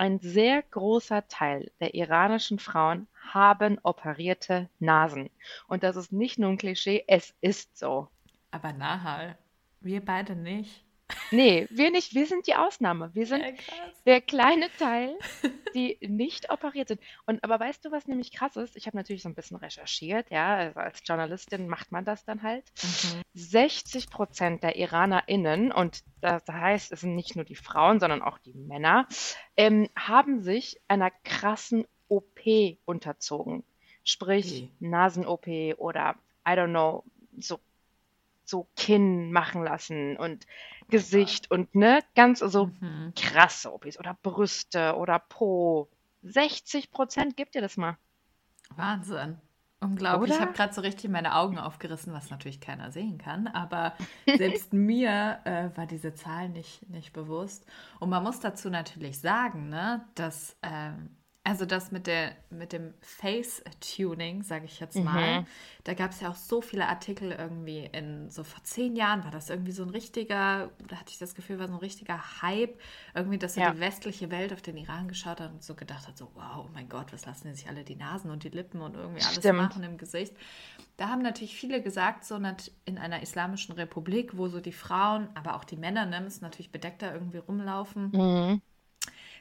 Ein 0.00 0.18
sehr 0.18 0.62
großer 0.62 1.28
Teil 1.28 1.70
der 1.78 1.94
iranischen 1.94 2.58
Frauen 2.58 3.06
haben 3.20 3.78
operierte 3.82 4.70
Nasen. 4.78 5.28
Und 5.68 5.82
das 5.82 5.94
ist 5.96 6.10
nicht 6.10 6.38
nur 6.38 6.48
ein 6.48 6.56
Klischee, 6.56 7.04
es 7.06 7.34
ist 7.42 7.76
so. 7.76 8.08
Aber 8.50 8.72
Nahal, 8.72 9.36
wir 9.82 10.02
beide 10.02 10.34
nicht. 10.36 10.86
Nee, 11.30 11.66
wir 11.70 11.90
nicht. 11.90 12.14
Wir 12.14 12.26
sind 12.26 12.46
die 12.46 12.54
Ausnahme. 12.54 13.10
Wir 13.14 13.26
sind 13.26 13.40
ja, 13.42 13.52
der 14.06 14.20
kleine 14.20 14.68
Teil, 14.78 15.16
die 15.74 15.98
nicht 16.00 16.50
operiert 16.50 16.88
sind. 16.88 17.00
Und 17.26 17.42
aber 17.44 17.60
weißt 17.60 17.84
du, 17.84 17.92
was 17.92 18.06
nämlich 18.06 18.32
krass 18.32 18.56
ist? 18.56 18.76
Ich 18.76 18.86
habe 18.86 18.96
natürlich 18.96 19.22
so 19.22 19.28
ein 19.28 19.34
bisschen 19.34 19.56
recherchiert, 19.56 20.30
ja. 20.30 20.56
Also 20.56 20.80
als 20.80 21.02
Journalistin 21.04 21.68
macht 21.68 21.92
man 21.92 22.04
das 22.04 22.24
dann 22.24 22.42
halt. 22.42 22.64
Mhm. 22.82 23.22
60 23.34 24.10
Prozent 24.10 24.62
der 24.62 24.76
IranerInnen, 24.76 25.72
und 25.72 26.02
das 26.20 26.42
heißt, 26.48 26.92
es 26.92 27.00
sind 27.00 27.14
nicht 27.14 27.36
nur 27.36 27.44
die 27.44 27.56
Frauen, 27.56 28.00
sondern 28.00 28.22
auch 28.22 28.38
die 28.38 28.54
Männer, 28.54 29.06
ähm, 29.56 29.88
haben 29.96 30.42
sich 30.42 30.80
einer 30.88 31.10
krassen 31.10 31.86
OP 32.08 32.40
unterzogen. 32.84 33.64
Sprich, 34.04 34.64
okay. 34.64 34.70
Nasen-OP 34.80 35.46
oder, 35.78 36.16
I 36.46 36.52
don't 36.52 36.70
know, 36.70 37.04
so, 37.38 37.60
so 38.44 38.66
Kinn 38.76 39.32
machen 39.32 39.62
lassen 39.62 40.16
und 40.16 40.46
Gesicht 40.90 41.50
und, 41.50 41.74
ne, 41.74 42.00
ganz 42.14 42.40
so 42.40 42.66
mhm. 42.66 43.12
krasse 43.16 43.72
OPs 43.72 43.98
oder 43.98 44.16
Brüste 44.22 44.96
oder 44.96 45.18
Po. 45.18 45.88
60 46.22 46.90
Prozent 46.90 47.36
gibt 47.36 47.54
ihr 47.54 47.62
das 47.62 47.76
mal. 47.76 47.96
Wahnsinn. 48.76 49.38
Unglaublich. 49.82 50.30
Oder? 50.30 50.38
Ich 50.38 50.40
habe 50.40 50.52
gerade 50.52 50.74
so 50.74 50.82
richtig 50.82 51.10
meine 51.10 51.34
Augen 51.34 51.58
aufgerissen, 51.58 52.12
was 52.12 52.28
natürlich 52.28 52.60
keiner 52.60 52.90
sehen 52.92 53.16
kann. 53.16 53.46
Aber 53.46 53.94
selbst 54.26 54.72
mir 54.74 55.38
äh, 55.44 55.70
war 55.74 55.86
diese 55.86 56.14
Zahl 56.14 56.50
nicht, 56.50 56.88
nicht 56.90 57.14
bewusst. 57.14 57.64
Und 57.98 58.10
man 58.10 58.22
muss 58.22 58.40
dazu 58.40 58.68
natürlich 58.68 59.18
sagen, 59.20 59.70
ne, 59.70 60.04
dass 60.14 60.56
ähm, 60.62 61.16
also 61.50 61.66
das 61.66 61.90
mit, 61.90 62.06
der, 62.06 62.36
mit 62.50 62.72
dem 62.72 62.94
Face-Tuning, 63.00 64.44
sage 64.44 64.66
ich 64.66 64.78
jetzt 64.78 64.94
mal, 64.94 65.40
mhm. 65.40 65.46
da 65.82 65.94
gab 65.94 66.12
es 66.12 66.20
ja 66.20 66.30
auch 66.30 66.36
so 66.36 66.62
viele 66.62 66.86
Artikel 66.86 67.32
irgendwie 67.32 67.90
in, 67.92 68.30
so 68.30 68.44
vor 68.44 68.62
zehn 68.62 68.94
Jahren 68.94 69.24
war 69.24 69.32
das 69.32 69.50
irgendwie 69.50 69.72
so 69.72 69.82
ein 69.82 69.90
richtiger, 69.90 70.70
da 70.86 70.96
hatte 70.96 71.10
ich 71.10 71.18
das 71.18 71.34
Gefühl, 71.34 71.58
war 71.58 71.66
so 71.66 71.74
ein 71.74 71.80
richtiger 71.80 72.40
Hype, 72.40 72.78
irgendwie, 73.16 73.36
dass 73.36 73.54
so 73.54 73.62
ja. 73.62 73.72
die 73.72 73.80
westliche 73.80 74.30
Welt 74.30 74.52
auf 74.52 74.62
den 74.62 74.76
Iran 74.76 75.08
geschaut 75.08 75.40
hat 75.40 75.50
und 75.50 75.64
so 75.64 75.74
gedacht 75.74 76.06
hat, 76.06 76.16
so 76.16 76.30
wow, 76.36 76.66
oh 76.66 76.70
mein 76.72 76.88
Gott, 76.88 77.12
was 77.12 77.26
lassen 77.26 77.48
die 77.48 77.54
sich 77.54 77.68
alle 77.68 77.82
die 77.82 77.96
Nasen 77.96 78.30
und 78.30 78.44
die 78.44 78.50
Lippen 78.50 78.80
und 78.80 78.94
irgendwie 78.94 79.24
alles 79.24 79.38
Stimmt. 79.38 79.58
machen 79.58 79.82
im 79.82 79.98
Gesicht. 79.98 80.36
Da 80.98 81.08
haben 81.08 81.20
natürlich 81.20 81.56
viele 81.56 81.82
gesagt, 81.82 82.24
so 82.24 82.36
in 82.84 82.98
einer 82.98 83.22
islamischen 83.22 83.74
Republik, 83.74 84.36
wo 84.36 84.46
so 84.46 84.60
die 84.60 84.70
Frauen, 84.70 85.26
aber 85.34 85.56
auch 85.56 85.64
die 85.64 85.76
Männer, 85.76 86.06
ne, 86.06 86.20
müssen 86.20 86.44
natürlich 86.44 86.70
bedeckter 86.70 87.12
irgendwie 87.12 87.38
rumlaufen. 87.38 88.12
Mhm 88.12 88.62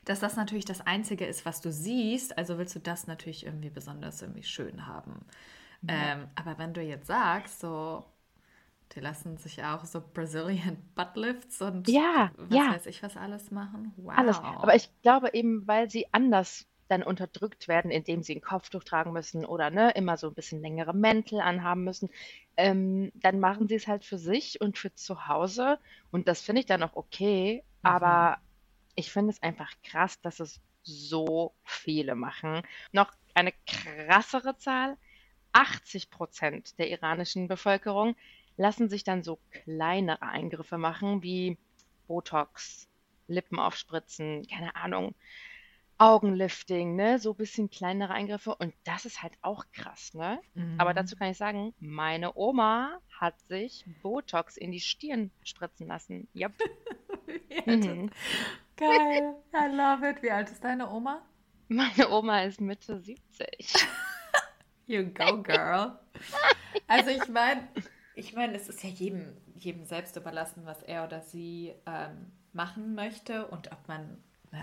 dass 0.10 0.20
das 0.20 0.36
natürlich 0.36 0.66
das 0.66 0.82
Einzige 0.82 1.28
ist, 1.28 1.46
was 1.46 1.62
du 1.62 1.72
siehst. 1.72 2.36
Also 2.36 2.58
willst 2.58 2.76
du 2.76 2.80
das 2.80 3.06
natürlich 3.06 3.46
irgendwie 3.46 3.70
besonders 3.70 4.24
irgendwie 4.24 4.42
schön 4.42 4.88
haben. 4.88 5.24
Ja. 5.84 6.14
Ähm, 6.14 6.28
aber 6.34 6.58
wenn 6.58 6.74
du 6.74 6.82
jetzt 6.82 7.06
sagst, 7.06 7.60
so, 7.60 8.04
die 8.94 9.02
lassen 9.02 9.38
sich 9.38 9.64
auch 9.64 9.86
so 9.86 10.02
Brazilian 10.02 10.78
Buttlifts 10.96 11.62
und 11.62 11.88
ja, 11.88 12.32
was 12.38 12.58
ja. 12.58 12.72
weiß 12.72 12.88
ich 12.88 13.04
was 13.04 13.18
alles 13.18 13.52
machen. 13.52 13.94
Wow. 13.98 14.18
Alles. 14.18 14.40
Aber 14.40 14.74
ich 14.74 14.90
glaube 15.04 15.32
eben, 15.34 15.68
weil 15.68 15.92
sie 15.92 16.08
anders 16.12 16.66
dann 16.88 17.04
unterdrückt 17.04 17.68
werden, 17.68 17.92
indem 17.92 18.24
sie 18.24 18.34
ein 18.34 18.42
Kopftuch 18.42 18.84
tragen 18.84 19.14
müssen 19.14 19.46
oder 19.46 19.70
ne, 19.70 19.92
immer 19.92 20.18
so 20.18 20.30
ein 20.30 20.34
bisschen 20.34 20.60
längere 20.60 20.96
Mäntel 20.96 21.40
anhaben 21.40 21.84
müssen, 21.84 22.10
ähm, 22.58 23.12
dann 23.14 23.40
machen 23.40 23.68
sie 23.68 23.76
es 23.76 23.88
halt 23.88 24.04
für 24.04 24.18
sich 24.18 24.60
und 24.60 24.80
für 24.80 24.92
zu 24.96 25.28
Hause. 25.28 25.78
Und 26.10 26.28
das 26.28 26.42
finde 26.42 26.62
ich 26.62 26.66
dann 26.66 26.82
auch 26.82 26.96
okay. 26.96 27.64
Mhm. 27.84 27.90
Aber 27.92 28.40
ich 28.96 29.12
finde 29.12 29.32
es 29.32 29.42
einfach 29.42 29.72
krass, 29.84 30.20
dass 30.22 30.40
es 30.40 30.60
so 30.84 31.54
viele 31.64 32.16
machen. 32.16 32.62
Noch 32.92 33.12
eine 33.34 33.54
krassere 33.66 34.58
Zahl, 34.58 34.98
80 35.54 36.10
Prozent 36.10 36.78
der 36.80 36.90
iranischen 36.90 37.48
Bevölkerung 37.48 38.16
lassen 38.58 38.90
sich 38.90 39.04
dann 39.04 39.24
so 39.24 39.40
kleinere 39.52 40.22
Eingriffe 40.22 40.78
machen, 40.78 41.24
wie 41.24 41.58
Botox, 42.08 42.88
Lippen 43.28 43.60
aufspritzen, 43.60 44.46
keine 44.48 44.76
Ahnung, 44.76 45.16
Augenlifting, 45.98 46.96
ne, 46.96 47.20
so 47.20 47.32
ein 47.32 47.38
bisschen 47.38 47.70
kleinere 47.70 48.14
Eingriffe 48.14 48.56
und 48.56 48.74
das 48.86 49.06
ist 49.06 49.22
halt 49.22 49.34
auch 49.42 49.66
krass, 49.74 50.14
ne? 50.14 50.40
Mhm. 50.54 50.76
Aber 50.78 50.94
dazu 50.94 51.16
kann 51.18 51.30
ich 51.30 51.38
sagen, 51.38 51.74
meine 51.80 52.38
Oma 52.38 53.00
hat 53.20 53.38
sich 53.50 53.86
Botox 54.02 54.56
in 54.56 54.72
die 54.72 54.80
Stirn 54.80 55.30
spritzen 55.44 55.88
lassen. 55.88 56.30
Yep. 56.34 56.54
mhm. 57.66 58.12
Geil. 58.80 59.36
I 59.54 59.76
love 59.76 60.08
it. 60.10 60.24
Wie 60.24 60.32
alt 60.32 60.50
ist 60.50 60.64
deine 60.64 60.90
Oma? 60.90 61.22
Meine 61.68 62.10
Oma 62.10 62.42
ist 62.44 62.62
Mitte 62.62 63.00
70. 63.00 63.74
You 64.88 65.04
go, 65.14 65.44
girl. 65.44 66.00
Also 66.88 67.12
ich 67.12 67.28
meine, 67.28 67.68
ich 68.16 68.34
meine, 68.34 68.56
es 68.56 68.70
ist 68.70 68.84
ja 68.84 68.90
jedem, 68.90 69.38
jedem 69.54 69.86
selbst 69.86 70.16
überlassen, 70.16 70.66
was 70.66 70.82
er 70.82 71.04
oder 71.04 71.22
sie 71.22 71.76
ähm, 71.86 72.32
machen 72.54 72.96
möchte 72.96 73.46
und 73.48 73.72
ob 73.72 73.88
man, 73.88 74.18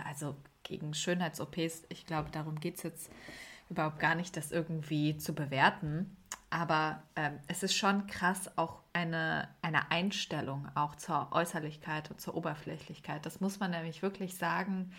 also 0.04 0.36
gegen 0.64 0.94
Schönheits-OPs, 0.94 1.84
ich 1.90 2.06
glaube, 2.06 2.30
darum 2.32 2.58
geht 2.58 2.78
es 2.78 2.82
jetzt 2.82 3.12
überhaupt 3.70 4.00
gar 4.00 4.16
nicht, 4.16 4.36
das 4.36 4.50
irgendwie 4.50 5.16
zu 5.16 5.32
bewerten. 5.32 6.16
Aber 6.50 7.02
ähm, 7.16 7.38
es 7.48 7.62
ist 7.62 7.74
schon 7.74 8.06
krass, 8.06 8.50
auch 8.56 8.80
eine, 8.92 9.48
eine 9.62 9.90
Einstellung 9.90 10.68
auch 10.74 10.94
zur 10.96 11.32
Äußerlichkeit 11.32 12.10
und 12.10 12.20
zur 12.20 12.36
Oberflächlichkeit. 12.36 13.26
Das 13.26 13.40
muss 13.40 13.58
man 13.60 13.72
nämlich 13.72 14.02
wirklich 14.02 14.36
sagen. 14.36 14.92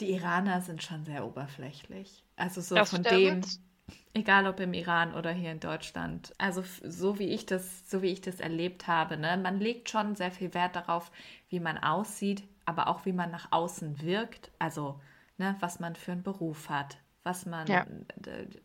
Die 0.00 0.10
Iraner 0.12 0.60
sind 0.60 0.82
schon 0.82 1.04
sehr 1.04 1.24
oberflächlich. 1.24 2.24
Also 2.36 2.60
so 2.60 2.74
das 2.74 2.90
von 2.90 3.04
stimmt. 3.04 3.46
dem, 3.46 3.94
egal 4.14 4.46
ob 4.46 4.58
im 4.58 4.74
Iran 4.74 5.14
oder 5.14 5.30
hier 5.30 5.52
in 5.52 5.60
Deutschland. 5.60 6.32
Also 6.38 6.64
so 6.82 7.18
wie 7.18 7.28
ich 7.28 7.46
das, 7.46 7.88
so 7.88 8.02
wie 8.02 8.08
ich 8.08 8.20
das 8.20 8.40
erlebt 8.40 8.88
habe, 8.88 9.16
ne? 9.16 9.36
man 9.36 9.58
legt 9.60 9.90
schon 9.90 10.16
sehr 10.16 10.32
viel 10.32 10.54
Wert 10.54 10.76
darauf, 10.76 11.12
wie 11.50 11.60
man 11.60 11.78
aussieht, 11.78 12.42
aber 12.64 12.88
auch 12.88 13.06
wie 13.06 13.12
man 13.12 13.30
nach 13.30 13.52
außen 13.52 14.02
wirkt. 14.02 14.50
Also 14.58 15.00
ne, 15.38 15.56
was 15.60 15.80
man 15.80 15.96
für 15.96 16.12
einen 16.12 16.22
Beruf 16.22 16.68
hat, 16.68 16.98
was 17.24 17.46
man, 17.46 17.66
ja. 17.66 17.86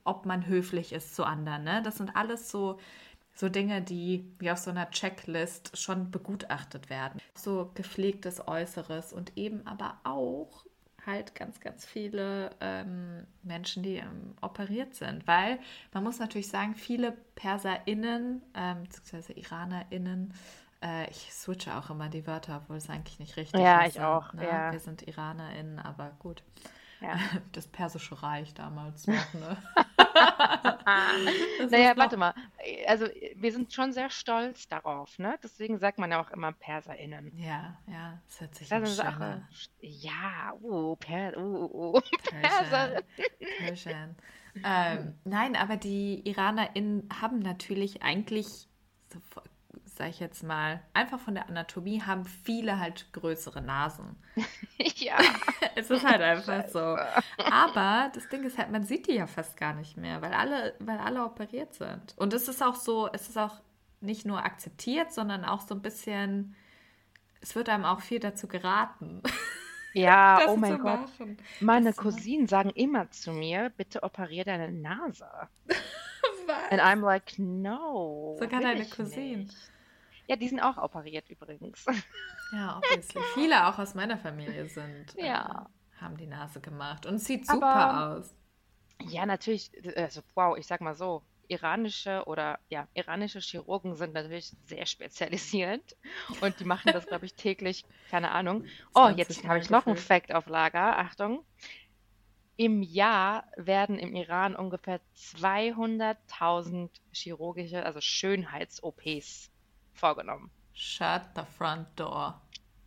ob 0.03 0.25
man 0.25 0.47
höflich 0.47 0.93
ist 0.93 1.15
zu 1.15 1.23
anderen. 1.23 1.63
Ne? 1.63 1.81
Das 1.83 1.97
sind 1.97 2.15
alles 2.15 2.49
so 2.49 2.79
so 3.37 3.49
Dinge, 3.49 3.83
die 3.83 4.33
wie 4.39 4.49
auf 4.49 4.57
so 4.57 4.71
einer 4.71 4.89
Checklist 4.89 5.77
schon 5.77 6.09
begutachtet 6.09 6.89
werden. 6.89 7.21
So 7.35 7.71
gepflegtes 7.75 8.47
Äußeres 8.47 9.13
und 9.13 9.37
eben 9.37 9.65
aber 9.67 9.99
auch 10.03 10.65
halt 11.05 11.35
ganz, 11.35 11.59
ganz 11.59 11.85
viele 11.85 12.49
ähm, 12.59 13.25
Menschen, 13.43 13.83
die 13.83 13.97
ähm, 13.97 14.35
operiert 14.41 14.95
sind. 14.95 15.25
Weil 15.27 15.59
man 15.93 16.03
muss 16.03 16.19
natürlich 16.19 16.49
sagen, 16.49 16.75
viele 16.75 17.13
PerserInnen, 17.35 18.41
ähm, 18.55 18.83
beziehungsweise 18.83 19.33
IranerInnen, 19.33 20.33
äh, 20.83 21.09
ich 21.09 21.31
switche 21.31 21.75
auch 21.77 21.89
immer 21.91 22.09
die 22.09 22.25
Wörter, 22.25 22.57
obwohl 22.57 22.77
es 22.77 22.89
eigentlich 22.89 23.19
nicht 23.19 23.37
richtig 23.37 23.59
ja, 23.59 23.85
ist. 23.85 23.95
Ja, 23.95 24.01
ich 24.01 24.05
auch. 24.05 24.33
Ne? 24.33 24.45
Ja. 24.45 24.71
Wir 24.71 24.79
sind 24.79 25.07
IranerInnen, 25.07 25.79
aber 25.79 26.11
gut. 26.19 26.43
Ja. 27.01 27.17
Das 27.51 27.67
persische 27.67 28.21
Reich 28.21 28.53
damals 28.53 29.07
noch, 29.07 29.33
ne? 29.33 29.57
naja, 31.69 31.93
warte 31.95 32.17
mal. 32.17 32.33
Also 32.87 33.07
wir 33.35 33.51
sind 33.51 33.73
schon 33.73 33.93
sehr 33.93 34.09
stolz 34.09 34.67
darauf, 34.67 35.17
ne? 35.19 35.37
Deswegen 35.43 35.77
sagt 35.79 35.99
man 35.99 36.11
ja 36.11 36.21
auch 36.21 36.31
immer 36.31 36.51
PerserInnen. 36.51 37.37
Ja, 37.37 37.77
ja, 37.87 38.19
das 38.27 38.41
hört 38.41 38.55
sich 38.55 38.69
das 38.69 38.99
an. 38.99 39.47
Ja, 39.79 40.53
uh, 40.61 40.95
per, 40.95 41.37
uh, 41.37 41.95
uh. 41.95 42.01
Perser. 42.41 43.01
Persian. 43.59 44.15
ähm, 44.63 45.15
nein, 45.23 45.55
aber 45.55 45.77
die 45.77 46.27
IranerInnen 46.27 47.09
haben 47.21 47.39
natürlich 47.39 48.01
eigentlich 48.01 48.67
sage 49.97 50.11
ich 50.11 50.19
jetzt 50.19 50.43
mal, 50.43 50.81
einfach 50.93 51.19
von 51.19 51.35
der 51.35 51.49
Anatomie 51.49 52.01
haben 52.01 52.25
viele 52.25 52.79
halt 52.79 53.11
größere 53.13 53.61
Nasen. 53.61 54.15
ja. 54.95 55.17
es 55.75 55.89
ist 55.89 56.05
halt 56.05 56.21
einfach 56.21 56.67
so. 56.67 56.97
Aber 57.51 58.11
das 58.13 58.29
Ding 58.29 58.43
ist 58.43 58.57
halt, 58.57 58.71
man 58.71 58.83
sieht 58.83 59.07
die 59.07 59.15
ja 59.15 59.27
fast 59.27 59.57
gar 59.57 59.73
nicht 59.73 59.97
mehr, 59.97 60.21
weil 60.21 60.33
alle, 60.33 60.75
weil 60.79 60.99
alle 60.99 61.25
operiert 61.25 61.73
sind. 61.73 62.13
Und 62.17 62.33
es 62.33 62.47
ist 62.47 62.63
auch 62.63 62.75
so, 62.75 63.09
es 63.11 63.27
ist 63.27 63.37
auch 63.37 63.55
nicht 63.99 64.25
nur 64.25 64.43
akzeptiert, 64.43 65.11
sondern 65.11 65.43
auch 65.43 65.61
so 65.61 65.73
ein 65.73 65.81
bisschen, 65.81 66.55
es 67.41 67.55
wird 67.55 67.69
einem 67.69 67.85
auch 67.85 68.01
viel 68.01 68.19
dazu 68.19 68.47
geraten. 68.47 69.23
Ja, 69.93 70.41
oh 70.47 70.55
mein 70.55 70.79
Gott. 70.79 71.01
Machen. 71.01 71.37
Meine 71.59 71.87
das 71.87 71.97
Cousinen 71.97 72.47
sagen 72.47 72.69
immer 72.69 73.09
zu 73.09 73.31
mir, 73.31 73.71
bitte 73.75 74.03
operier 74.03 74.45
deine 74.45 74.71
Nase. 74.71 75.27
Was? 76.45 76.71
And 76.71 76.81
I'm 76.81 77.01
like, 77.01 77.37
no. 77.39 78.37
Sogar 78.39 78.61
deine 78.61 78.85
Cousinen. 78.85 79.49
Ja, 80.27 80.35
die 80.35 80.47
sind 80.49 80.59
auch 80.59 80.77
operiert 80.77 81.29
übrigens. 81.29 81.85
Ja, 82.53 82.77
obviously. 82.77 83.21
Viele 83.33 83.67
auch 83.67 83.77
aus 83.77 83.93
meiner 83.93 84.17
Familie 84.17 84.69
sind. 84.69 85.13
Ja. 85.17 85.67
Äh, 85.67 86.01
haben 86.01 86.15
die 86.15 86.27
Nase 86.27 86.61
gemacht. 86.61 87.05
Und 87.05 87.15
es 87.15 87.25
sieht 87.25 87.45
super 87.45 87.75
Aber, 87.75 88.19
aus. 88.19 88.33
Ja, 89.01 89.25
natürlich. 89.25 89.69
Also, 89.97 90.21
wow, 90.33 90.57
ich 90.57 90.65
sag 90.65 90.79
mal 90.79 90.95
so. 90.95 91.23
Iranische 91.49 92.23
oder 92.25 92.59
ja, 92.69 92.87
iranische 92.93 93.39
Chirurgen 93.39 93.95
sind 93.95 94.13
natürlich 94.13 94.53
sehr 94.65 94.85
spezialisiert 94.85 95.95
und 96.41 96.59
die 96.59 96.65
machen 96.65 96.91
das, 96.91 97.05
glaube 97.05 97.25
ich, 97.25 97.33
täglich, 97.35 97.85
keine 98.09 98.31
Ahnung. 98.31 98.65
Oh, 98.93 99.09
jetzt 99.15 99.45
habe 99.45 99.59
ich 99.59 99.69
noch 99.69 99.87
einen 99.87 99.97
Fact 99.97 100.33
auf 100.33 100.47
Lager. 100.47 100.97
Achtung. 100.97 101.45
Im 102.57 102.81
Jahr 102.81 103.45
werden 103.55 103.99
im 103.99 104.15
Iran 104.15 104.55
ungefähr 104.55 104.99
200.000 105.15 106.89
chirurgische, 107.13 107.85
also 107.85 108.01
Schönheits-OPs 108.01 109.51
vorgenommen. 109.97 110.51
Shut 110.73 111.23
the 111.35 111.43
front 111.57 111.87
door. 111.95 112.39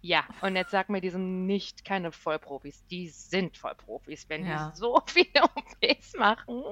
Ja, 0.02 0.24
und 0.40 0.56
jetzt 0.56 0.70
sag 0.70 0.88
mir, 0.88 1.00
die 1.00 1.10
sind 1.10 1.46
nicht 1.46 1.84
keine 1.84 2.10
Vollprofis. 2.10 2.86
Die 2.86 3.08
sind 3.08 3.58
Vollprofis, 3.58 4.28
wenn 4.28 4.46
ja. 4.46 4.70
die 4.70 4.76
so 4.76 5.02
viele 5.06 5.42
OPs 5.42 6.14
machen. 6.14 6.62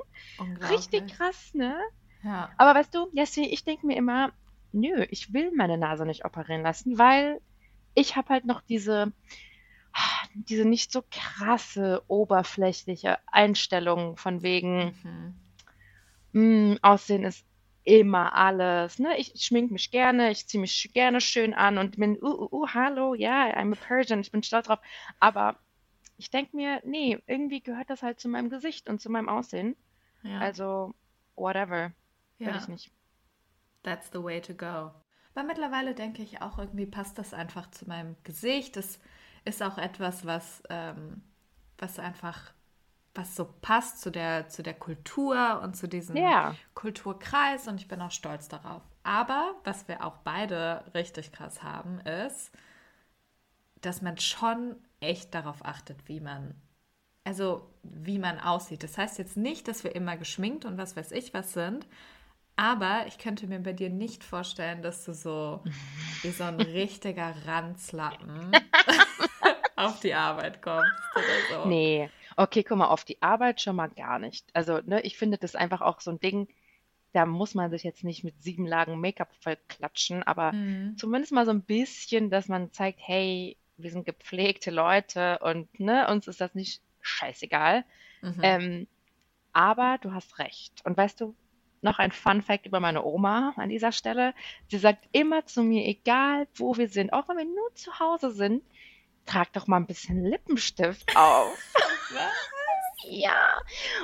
Richtig 0.71 1.15
krass, 1.15 1.53
ne? 1.53 1.79
Ja. 2.23 2.51
Aber 2.57 2.79
weißt 2.79 2.95
du, 2.95 3.09
Jessie, 3.13 3.47
ich 3.47 3.65
denke 3.65 3.87
mir 3.87 3.97
immer, 3.97 4.33
nö, 4.73 5.07
ich 5.11 5.33
will 5.33 5.53
meine 5.55 5.77
Nase 5.77 6.07
nicht 6.07 6.25
operieren 6.25 6.63
lassen, 6.63 6.99
weil 6.99 7.41
ich 7.95 8.17
habe 8.17 8.31
halt 8.31 8.45
noch 8.45 8.63
diese, 8.63 9.13
diese 10.35 10.65
nicht 10.65 10.91
so 10.91 11.03
krasse, 11.11 12.03
oberflächliche 12.09 13.19
Einstellung 13.27 14.17
von 14.17 14.43
wegen, 14.43 14.95
mhm. 15.03 15.35
mh, 16.33 16.73
hm, 16.73 16.79
Aussehen 16.83 17.25
ist 17.25 17.45
immer 17.89 18.35
alles. 18.35 18.99
Ne? 18.99 19.17
Ich 19.17 19.33
schminke 19.43 19.73
mich 19.73 19.91
gerne, 19.91 20.31
ich 20.31 20.47
ziehe 20.47 20.61
mich 20.61 20.91
gerne 20.93 21.23
schön 21.23 21.55
an 21.55 21.79
und 21.79 21.97
bin, 21.97 22.23
uh, 22.23 22.27
uh, 22.27 22.49
uh 22.53 22.69
hallo, 22.69 23.15
ja, 23.15 23.47
yeah, 23.47 23.59
I'm 23.59 23.73
a 23.73 23.77
Persian, 23.77 24.21
ich 24.21 24.31
bin 24.31 24.43
stolz 24.43 24.67
drauf. 24.67 24.81
Aber 25.21 25.57
ich 26.19 26.31
denke 26.31 26.55
mir, 26.55 26.83
nee, 26.85 27.19
irgendwie 27.27 27.63
gehört 27.63 27.89
das 27.89 28.03
halt 28.03 28.21
zu 28.21 28.29
meinem 28.29 28.51
Gesicht 28.51 28.91
und 28.91 29.01
zu 29.01 29.09
meinem 29.09 29.31
Aussehen. 29.31 29.75
Ja. 30.23 30.39
Also, 30.41 30.95
whatever. 31.35 31.93
Ja. 32.39 32.49
Will 32.49 32.57
ich 32.57 32.69
nicht. 32.69 32.91
That's 33.85 34.11
the 34.13 34.23
way 34.23 34.43
to 34.43 34.53
go. 34.53 34.93
Aber 35.35 35.47
mittlerweile 35.47 35.95
denke 35.95 36.23
ich 36.23 36.43
auch, 36.43 36.59
irgendwie 36.59 36.87
passt 36.87 37.17
das 37.17 37.33
einfach 37.33 37.71
zu 37.71 37.89
meinem 37.89 38.17
Gesicht. 38.23 38.77
Das 38.77 39.01
ist 39.47 39.63
auch 39.63 39.79
etwas, 39.79 40.27
was, 40.27 40.63
ähm, 40.69 41.23
was 41.79 41.99
einfach 41.99 42.53
was 43.19 43.35
so 43.35 43.53
passt 43.61 44.01
zu 44.01 44.11
der, 44.11 44.49
zu 44.49 44.63
der 44.63 44.75
Kultur 44.75 45.61
und 45.65 45.77
zu 45.77 45.89
diesem 45.89 46.17
ja. 46.17 46.55
Kulturkreis 46.75 47.67
und 47.67 47.81
ich 47.81 47.89
bin 47.89 48.01
auch 48.01 48.13
stolz 48.13 48.47
darauf. 48.49 48.81
Aber 49.03 49.57
was 49.65 49.89
wir 49.89 50.05
auch 50.05 50.19
beide 50.19 50.85
richtig 50.95 51.33
krass 51.33 51.65
haben, 51.65 51.99
ist, 52.01 52.53
dass 53.81 54.03
man 54.03 54.19
schon 54.19 54.77
echt 55.01 55.35
darauf 55.35 55.65
achtet, 55.65 56.07
wie 56.07 56.21
man, 56.21 56.55
also 57.25 57.69
wie 57.83 58.21
man 58.21 58.39
aussieht. 58.39 58.85
Das 58.85 58.97
heißt 58.97 59.19
jetzt 59.19 59.37
nicht, 59.37 59.67
dass 59.67 59.83
wir 59.83 59.97
immer 59.97 60.17
geschminkt 60.17 60.65
und 60.65 60.79
was 60.79 60.97
weiß 60.97 61.11
ich 61.11 61.35
was 61.35 61.53
sind, 61.53 61.89
aber 62.55 63.07
ich 63.09 63.19
könnte 63.19 63.49
mir 63.49 63.59
bei 63.59 63.73
dir 63.73 63.91
nicht 63.91 64.23
vorstellen, 64.23 64.81
dass 64.81 65.05
du 65.05 65.13
so 65.13 65.65
wie 66.23 66.31
so 66.31 66.45
ein 66.45 66.61
richtiger 66.61 67.35
Ranzlappen 67.47 68.53
auf 69.77 69.99
die 69.99 70.15
Arbeit 70.15 70.63
kommst 70.63 70.93
oder 71.17 71.63
so. 71.63 71.69
Nee, 71.69 72.11
Okay, 72.39 72.63
guck 72.63 72.79
mal, 72.79 72.87
auf 72.87 73.05
die 73.05 73.21
Arbeit 73.21 73.61
schon 73.61 73.75
mal 73.75 73.89
gar 73.89 74.21
nicht. 74.21 74.47
Also, 74.53 74.81
ne, 74.87 75.01
ich 75.01 75.19
finde 75.19 75.39
das 75.39 75.57
einfach 75.57 75.81
auch 75.81 76.01
so 76.01 76.13
ein 76.13 76.21
Ding, 76.21 76.47
da 77.13 77.27
muss 77.27 77.57
man 77.57 77.69
sich 77.69 77.83
jetzt 77.83 78.05
nicht 78.05 78.23
mit 78.23 78.41
sieben 78.41 78.65
Lagen 78.65 79.01
Make-up 79.01 79.35
vollklatschen, 79.41 80.23
aber 80.23 80.53
mhm. 80.53 80.97
zumindest 80.97 81.33
mal 81.33 81.47
so 81.47 81.51
ein 81.51 81.63
bisschen, 81.63 82.31
dass 82.31 82.47
man 82.47 82.71
zeigt, 82.71 83.01
hey, 83.03 83.57
wir 83.77 83.91
sind 83.91 84.07
gepflegte 84.07 84.71
Leute 84.71 85.41
und 85.41 85.81
ne, 85.81 86.07
uns 86.09 86.29
ist 86.29 86.41
das 86.41 86.55
nicht 86.55 86.81
scheißegal. 87.01 87.85
Mhm. 88.23 88.41
Ähm, 88.43 88.87
aber 89.53 89.99
du 90.01 90.13
hast 90.13 90.39
recht. 90.39 90.81
Und 90.85 90.97
weißt 90.97 91.21
du, 91.21 91.35
noch 91.83 91.99
ein 91.99 92.13
Fun 92.13 92.43
Fact 92.43 92.67
über 92.67 92.79
meine 92.79 93.05
Oma 93.05 93.53
an 93.57 93.69
dieser 93.69 93.91
Stelle. 93.91 94.33
Sie 94.69 94.79
sagt 94.79 95.09
immer 95.11 95.45
zu 95.45 95.65
mir, 95.65 95.85
egal 95.89 96.47
wo 96.55 96.77
wir 96.77 96.89
sind, 96.89 97.13
auch 97.13 97.29
wenn 97.29 97.39
wir 97.39 97.45
nur 97.47 97.75
zu 97.75 97.99
Hause 97.99 98.31
sind, 98.31 98.63
trag 99.27 99.53
doch 99.55 99.67
mal 99.67 99.79
ein 99.79 99.87
bisschen 99.87 100.25
Lippenstift 100.25 101.17
auf. 101.17 101.59
Was? 102.11 102.59
Ja. 103.05 103.61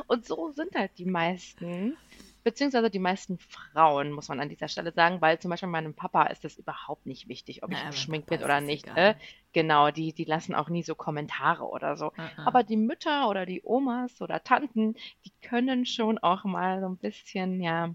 Und 0.06 0.26
so 0.26 0.50
sind 0.52 0.74
halt 0.74 0.92
die 0.98 1.06
meisten, 1.06 1.96
beziehungsweise 2.42 2.90
die 2.90 2.98
meisten 2.98 3.38
Frauen, 3.38 4.12
muss 4.12 4.28
man 4.28 4.40
an 4.40 4.48
dieser 4.48 4.68
Stelle 4.68 4.92
sagen, 4.92 5.20
weil 5.20 5.38
zum 5.38 5.50
Beispiel 5.50 5.68
meinem 5.68 5.94
Papa 5.94 6.24
ist 6.24 6.44
das 6.44 6.56
überhaupt 6.56 7.06
nicht 7.06 7.28
wichtig, 7.28 7.62
ob 7.62 7.72
ich 7.72 7.86
geschminkt 7.86 8.28
bin 8.28 8.42
oder 8.42 8.60
nicht. 8.60 8.86
Äh, 8.94 9.14
genau, 9.52 9.90
die, 9.90 10.12
die 10.12 10.24
lassen 10.24 10.54
auch 10.54 10.68
nie 10.68 10.82
so 10.82 10.94
Kommentare 10.94 11.64
oder 11.64 11.96
so. 11.96 12.06
Uh 12.06 12.20
-uh. 12.20 12.46
Aber 12.46 12.62
die 12.62 12.76
Mütter 12.76 13.28
oder 13.28 13.46
die 13.46 13.62
Omas 13.64 14.20
oder 14.20 14.42
Tanten, 14.42 14.94
die 15.24 15.32
können 15.42 15.86
schon 15.86 16.18
auch 16.18 16.44
mal 16.44 16.80
so 16.80 16.86
ein 16.86 16.98
bisschen, 16.98 17.60
ja, 17.60 17.94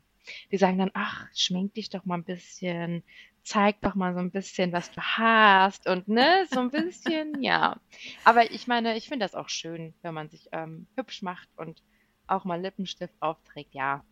die 0.52 0.58
sagen 0.58 0.78
dann, 0.78 0.92
ach, 0.94 1.28
schmink 1.34 1.74
dich 1.76 1.90
doch 1.90 2.06
mal 2.06 2.16
ein 2.16 2.24
bisschen, 2.24 3.04
zeig 3.50 3.82
doch 3.82 3.96
mal 3.96 4.14
so 4.14 4.20
ein 4.20 4.32
bisschen, 4.32 4.72
was 4.74 4.92
du 4.92 5.02
hast 5.02 5.88
und 5.88 6.08
ne, 6.08 6.46
so 6.52 6.60
ein 6.60 6.70
bisschen, 6.70 7.42
ja. 7.42 7.78
Aber 8.24 8.52
ich 8.52 8.68
meine, 8.68 8.96
ich 8.96 9.08
finde 9.10 9.26
das 9.26 9.34
auch 9.34 9.50
schön, 9.50 9.96
wenn 10.04 10.14
man 10.14 10.30
sich 10.30 10.48
ähm, 10.52 10.88
hübsch 10.96 11.24
macht 11.24 11.50
und 11.56 11.82
auch 12.28 12.46
mal 12.46 12.62
Lippenstift 12.62 13.16
aufträgt, 13.22 13.74
ja. 13.74 14.04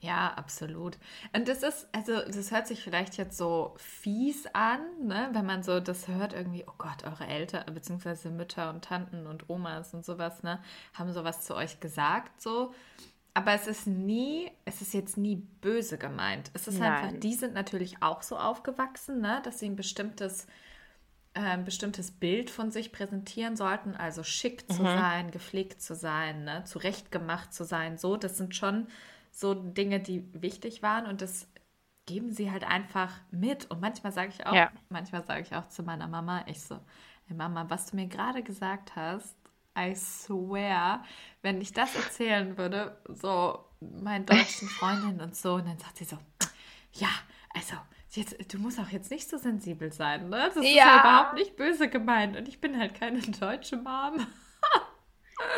Ja, 0.00 0.34
absolut. 0.34 0.98
Und 1.34 1.48
das 1.48 1.64
ist, 1.64 1.88
also 1.92 2.20
das 2.20 2.52
hört 2.52 2.68
sich 2.68 2.80
vielleicht 2.80 3.16
jetzt 3.16 3.36
so 3.36 3.74
fies 3.78 4.46
an, 4.52 4.80
ne? 5.00 5.30
wenn 5.32 5.46
man 5.46 5.64
so 5.64 5.80
das 5.80 6.06
hört, 6.06 6.32
irgendwie, 6.32 6.64
oh 6.68 6.74
Gott, 6.78 7.02
eure 7.04 7.26
Eltern, 7.26 7.64
beziehungsweise 7.74 8.30
Mütter 8.30 8.70
und 8.70 8.84
Tanten 8.84 9.26
und 9.26 9.50
Omas 9.50 9.94
und 9.94 10.04
sowas, 10.04 10.44
ne, 10.44 10.62
haben 10.94 11.12
sowas 11.12 11.40
zu 11.42 11.56
euch 11.56 11.80
gesagt, 11.80 12.40
so. 12.40 12.72
Aber 13.36 13.52
es 13.52 13.66
ist 13.66 13.86
nie, 13.86 14.50
es 14.64 14.80
ist 14.80 14.94
jetzt 14.94 15.18
nie 15.18 15.36
böse 15.36 15.98
gemeint. 15.98 16.50
Es 16.54 16.68
ist 16.68 16.78
Nein. 16.78 16.90
einfach, 16.90 17.20
die 17.20 17.34
sind 17.34 17.52
natürlich 17.52 18.02
auch 18.02 18.22
so 18.22 18.38
aufgewachsen, 18.38 19.20
ne, 19.20 19.42
dass 19.44 19.58
sie 19.58 19.66
ein 19.66 19.76
bestimmtes, 19.76 20.46
äh, 21.34 21.40
ein 21.40 21.66
bestimmtes 21.66 22.10
Bild 22.10 22.48
von 22.48 22.70
sich 22.70 22.92
präsentieren 22.92 23.54
sollten, 23.54 23.94
also 23.94 24.22
schick 24.22 24.72
zu 24.72 24.80
mhm. 24.80 24.86
sein, 24.86 25.30
gepflegt 25.32 25.82
zu 25.82 25.94
sein, 25.94 26.44
ne, 26.44 26.64
zurechtgemacht 26.64 27.52
zu 27.52 27.64
sein, 27.64 27.98
so. 27.98 28.16
Das 28.16 28.38
sind 28.38 28.56
schon 28.56 28.86
so 29.32 29.52
Dinge, 29.52 30.00
die 30.00 30.24
wichtig 30.32 30.82
waren 30.82 31.04
und 31.04 31.20
das 31.20 31.46
geben 32.06 32.32
sie 32.32 32.50
halt 32.50 32.64
einfach 32.64 33.12
mit. 33.30 33.70
Und 33.70 33.82
manchmal 33.82 34.12
sage 34.12 34.32
ich 34.34 34.46
auch, 34.46 34.54
ja. 34.54 34.72
manchmal 34.88 35.26
sage 35.26 35.42
ich 35.42 35.54
auch 35.54 35.68
zu 35.68 35.82
meiner 35.82 36.08
Mama, 36.08 36.42
ich 36.46 36.62
so, 36.62 36.80
hey 37.26 37.36
Mama, 37.36 37.66
was 37.68 37.90
du 37.90 37.96
mir 37.96 38.06
gerade 38.06 38.42
gesagt 38.42 38.96
hast, 38.96 39.36
I 39.76 39.94
swear, 39.94 41.04
wenn 41.42 41.60
ich 41.60 41.72
das 41.72 41.94
erzählen 41.94 42.56
würde, 42.56 42.98
so 43.08 43.64
meinen 43.80 44.26
deutschen 44.26 44.68
Freundinnen 44.68 45.20
und 45.20 45.36
so, 45.36 45.54
und 45.54 45.66
dann 45.66 45.78
sagt 45.78 45.98
sie 45.98 46.04
so, 46.04 46.18
ja, 46.92 47.08
also 47.54 47.76
jetzt, 48.10 48.52
du 48.52 48.58
musst 48.58 48.80
auch 48.80 48.88
jetzt 48.88 49.10
nicht 49.10 49.28
so 49.28 49.38
sensibel 49.38 49.92
sein, 49.92 50.28
ne? 50.28 50.50
Das 50.54 50.56
ist 50.56 50.74
ja 50.74 51.00
überhaupt 51.00 51.34
nicht 51.34 51.56
böse 51.56 51.88
gemeint 51.88 52.36
und 52.36 52.48
ich 52.48 52.60
bin 52.60 52.78
halt 52.78 52.94
keine 52.94 53.20
deutsche 53.20 53.76
Mom. 53.76 54.26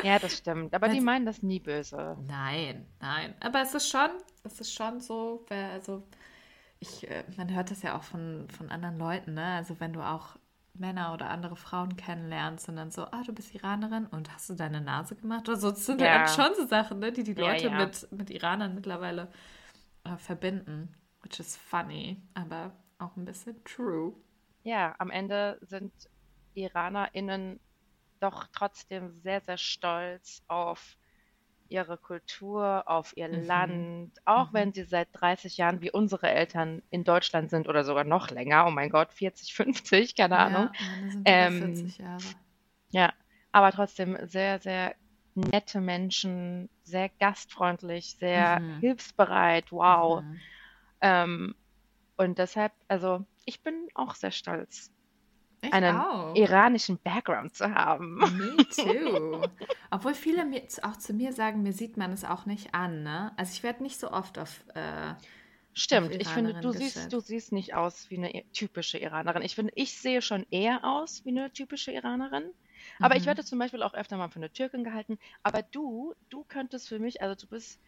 Ja, 0.02 0.18
das 0.18 0.36
stimmt. 0.36 0.74
Aber 0.74 0.88
die 0.88 1.00
meinen 1.00 1.24
das 1.24 1.42
nie 1.42 1.60
böse. 1.60 2.16
Nein, 2.26 2.86
nein. 3.00 3.34
Aber 3.40 3.62
es 3.62 3.74
ist 3.74 3.88
schon, 3.88 4.10
es 4.44 4.60
ist 4.60 4.72
schon 4.72 5.00
so, 5.00 5.46
also 5.50 6.02
ich, 6.80 7.08
äh, 7.08 7.24
man 7.36 7.54
hört 7.54 7.70
das 7.70 7.82
ja 7.82 7.96
auch 7.96 8.02
von, 8.02 8.48
von 8.50 8.70
anderen 8.70 8.98
Leuten, 8.98 9.34
ne? 9.34 9.54
Also 9.56 9.78
wenn 9.80 9.92
du 9.92 10.00
auch 10.00 10.36
Männer 10.78 11.12
oder 11.12 11.30
andere 11.30 11.56
Frauen 11.56 11.96
kennenlernst 11.96 12.68
und 12.68 12.76
dann 12.76 12.90
so, 12.90 13.04
ah, 13.04 13.22
du 13.24 13.32
bist 13.32 13.54
Iranerin 13.54 14.06
und 14.06 14.32
hast 14.32 14.50
du 14.50 14.54
deine 14.54 14.80
Nase 14.80 15.16
gemacht 15.16 15.48
oder 15.48 15.58
so. 15.58 15.70
Das 15.70 15.86
sind 15.86 16.00
ja, 16.00 16.26
schon 16.28 16.54
so 16.56 16.66
Sachen, 16.66 16.98
ne, 16.98 17.12
die 17.12 17.24
die 17.24 17.34
Leute 17.34 17.66
ja, 17.66 17.78
ja. 17.78 17.86
Mit, 17.86 18.12
mit 18.12 18.30
Iranern 18.30 18.74
mittlerweile 18.74 19.30
äh, 20.04 20.16
verbinden. 20.16 20.94
Which 21.22 21.40
is 21.40 21.56
funny, 21.56 22.22
aber 22.34 22.72
auch 22.98 23.16
ein 23.16 23.24
bisschen 23.24 23.62
true. 23.64 24.14
Ja, 24.62 24.94
am 24.98 25.10
Ende 25.10 25.58
sind 25.62 25.92
IranerInnen 26.54 27.60
doch 28.20 28.46
trotzdem 28.52 29.12
sehr, 29.12 29.40
sehr 29.40 29.58
stolz 29.58 30.42
auf 30.48 30.97
ihre 31.68 31.98
Kultur, 31.98 32.84
auf 32.86 33.16
ihr 33.16 33.28
mhm. 33.28 33.44
Land, 33.44 34.12
auch 34.24 34.50
mhm. 34.50 34.54
wenn 34.54 34.72
sie 34.72 34.84
seit 34.84 35.08
30 35.12 35.56
Jahren 35.56 35.80
wie 35.80 35.90
unsere 35.90 36.30
Eltern 36.30 36.82
in 36.90 37.04
Deutschland 37.04 37.50
sind 37.50 37.68
oder 37.68 37.84
sogar 37.84 38.04
noch 38.04 38.30
länger, 38.30 38.66
oh 38.66 38.70
mein 38.70 38.90
Gott, 38.90 39.12
40, 39.12 39.54
50, 39.54 40.16
keine 40.16 40.34
ja, 40.34 40.46
Ahnung. 40.46 40.70
Ähm, 41.24 41.74
40 41.76 41.98
Jahre. 41.98 42.24
Ja, 42.90 43.12
aber 43.52 43.72
trotzdem 43.72 44.18
sehr, 44.26 44.58
sehr 44.58 44.94
nette 45.34 45.80
Menschen, 45.80 46.68
sehr 46.82 47.08
gastfreundlich, 47.20 48.16
sehr 48.18 48.60
mhm. 48.60 48.80
hilfsbereit, 48.80 49.70
wow. 49.70 50.22
Mhm. 50.22 50.40
Ähm, 51.00 51.54
und 52.16 52.38
deshalb, 52.38 52.72
also 52.88 53.24
ich 53.44 53.62
bin 53.62 53.88
auch 53.94 54.14
sehr 54.14 54.32
stolz 54.32 54.90
ich 55.62 55.72
einen 55.72 55.96
auch. 55.96 56.34
iranischen 56.34 56.98
Background 56.98 57.54
zu 57.54 57.72
haben. 57.74 58.16
Me 58.16 58.56
too. 58.68 59.42
Obwohl 59.90 60.14
viele 60.14 60.44
mir, 60.44 60.62
auch 60.82 60.96
zu 60.96 61.12
mir 61.12 61.32
sagen, 61.32 61.62
mir 61.62 61.72
sieht 61.72 61.96
man 61.96 62.12
es 62.12 62.24
auch 62.24 62.46
nicht 62.46 62.74
an. 62.74 63.02
Ne? 63.02 63.32
Also 63.36 63.52
ich 63.52 63.62
werde 63.62 63.82
nicht 63.82 63.98
so 63.98 64.10
oft 64.10 64.38
auf. 64.38 64.64
Äh, 64.74 65.14
Stimmt, 65.74 66.10
auf 66.10 66.20
ich 66.20 66.28
finde, 66.28 66.54
du 66.54 66.72
siehst, 66.72 67.12
du 67.12 67.20
siehst 67.20 67.52
nicht 67.52 67.74
aus 67.74 68.10
wie 68.10 68.18
eine 68.18 68.44
typische 68.52 68.98
Iranerin. 68.98 69.42
Ich 69.42 69.54
finde, 69.54 69.72
ich 69.76 69.96
sehe 69.96 70.22
schon 70.22 70.44
eher 70.50 70.84
aus 70.84 71.24
wie 71.24 71.30
eine 71.30 71.52
typische 71.52 71.92
Iranerin. 71.92 72.50
Aber 73.00 73.14
mhm. 73.14 73.20
ich 73.20 73.26
werde 73.26 73.44
zum 73.44 73.58
Beispiel 73.58 73.82
auch 73.82 73.94
öfter 73.94 74.16
mal 74.16 74.28
für 74.28 74.36
eine 74.36 74.52
Türkin 74.52 74.84
gehalten. 74.84 75.18
Aber 75.42 75.62
du, 75.62 76.14
du 76.30 76.44
könntest 76.48 76.88
für 76.88 76.98
mich, 76.98 77.22
also 77.22 77.34
du 77.34 77.48
bist 77.48 77.80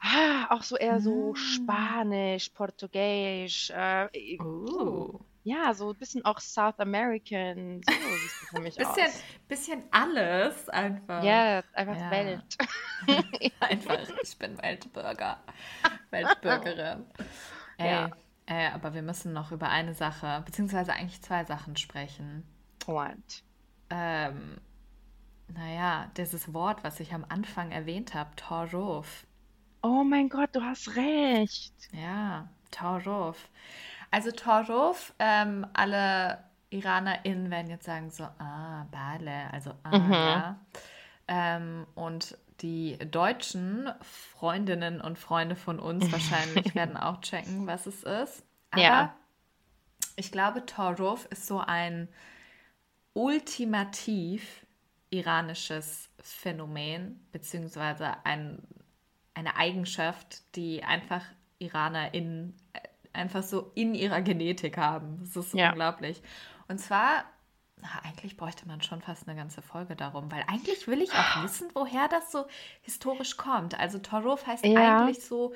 ah, 0.00 0.46
auch 0.50 0.62
so 0.62 0.76
eher 0.76 1.00
so 1.00 1.32
mm. 1.32 1.36
Spanisch, 1.36 2.50
Portugiesisch. 2.50 3.70
Äh, 3.70 4.38
oh. 4.40 5.20
Ja, 5.46 5.72
so 5.74 5.90
ein 5.90 5.96
bisschen 5.96 6.24
auch 6.24 6.40
South 6.40 6.80
American. 6.80 7.80
So 7.86 7.92
siehst 7.92 8.42
du 8.42 8.46
für 8.46 8.60
mich 8.62 8.74
bisschen, 8.74 9.06
aus. 9.06 9.22
Bisschen 9.46 9.84
alles 9.92 10.68
einfach. 10.70 11.22
Ja, 11.22 11.62
einfach 11.72 11.94
ja. 11.96 12.10
Welt. 12.10 12.56
einfach, 13.60 13.98
ich 14.20 14.36
bin 14.38 14.60
Weltbürger. 14.60 15.38
Weltbürgerin. 16.10 17.06
Ey, 17.78 17.88
ja. 17.88 18.10
Ey, 18.46 18.66
aber 18.74 18.92
wir 18.92 19.02
müssen 19.02 19.32
noch 19.32 19.52
über 19.52 19.68
eine 19.68 19.94
Sache, 19.94 20.42
beziehungsweise 20.44 20.92
eigentlich 20.94 21.22
zwei 21.22 21.44
Sachen 21.44 21.76
sprechen. 21.76 22.42
What? 22.86 23.44
Ähm, 23.90 24.56
naja, 25.54 26.10
dieses 26.16 26.52
Wort, 26.54 26.82
was 26.82 26.98
ich 26.98 27.14
am 27.14 27.24
Anfang 27.28 27.70
erwähnt 27.70 28.14
habe, 28.14 28.34
Torov. 28.34 29.24
Oh 29.80 30.02
mein 30.02 30.28
Gott, 30.28 30.50
du 30.56 30.60
hast 30.60 30.96
recht. 30.96 31.72
Ja, 31.92 32.48
Torov. 32.72 33.48
Also 34.10 34.30
Torov, 34.30 35.14
ähm, 35.18 35.66
alle 35.72 36.38
IranerInnen 36.70 37.50
werden 37.50 37.70
jetzt 37.70 37.84
sagen 37.84 38.10
so, 38.10 38.24
ah, 38.24 38.86
Bale, 38.90 39.52
also 39.52 39.72
ah, 39.82 39.98
mhm. 39.98 40.12
ja. 40.12 40.60
Ähm, 41.28 41.86
und 41.94 42.38
die 42.60 42.98
deutschen 42.98 43.90
Freundinnen 44.00 45.00
und 45.00 45.18
Freunde 45.18 45.56
von 45.56 45.78
uns 45.78 46.10
wahrscheinlich 46.12 46.74
werden 46.74 46.96
auch 46.96 47.20
checken, 47.20 47.66
was 47.66 47.86
es 47.86 48.02
ist. 48.02 48.44
Aber 48.70 48.82
ja. 48.82 49.16
ich 50.16 50.32
glaube, 50.32 50.64
Torov 50.66 51.26
ist 51.26 51.46
so 51.46 51.58
ein 51.60 52.08
ultimativ 53.12 54.66
iranisches 55.10 56.10
Phänomen, 56.20 57.26
beziehungsweise 57.32 58.24
ein, 58.24 58.62
eine 59.34 59.56
Eigenschaft, 59.56 60.56
die 60.56 60.82
einfach 60.82 61.22
IranerInnen 61.58 62.54
einfach 63.16 63.42
so 63.42 63.72
in 63.74 63.94
ihrer 63.94 64.20
Genetik 64.22 64.76
haben. 64.76 65.18
Das 65.20 65.36
ist 65.36 65.54
ja. 65.54 65.70
unglaublich. 65.70 66.22
Und 66.68 66.78
zwar, 66.78 67.24
na, 67.76 67.88
eigentlich 68.04 68.36
bräuchte 68.36 68.66
man 68.68 68.82
schon 68.82 69.00
fast 69.00 69.28
eine 69.28 69.36
ganze 69.36 69.62
Folge 69.62 69.96
darum, 69.96 70.30
weil 70.30 70.44
eigentlich 70.46 70.86
will 70.86 71.02
ich 71.02 71.12
auch 71.12 71.42
wissen, 71.42 71.68
woher 71.74 72.08
das 72.08 72.30
so 72.30 72.46
historisch 72.82 73.36
kommt. 73.36 73.78
Also 73.78 73.98
Torov 73.98 74.46
heißt 74.46 74.64
ja. 74.64 75.00
eigentlich 75.00 75.24
so 75.24 75.54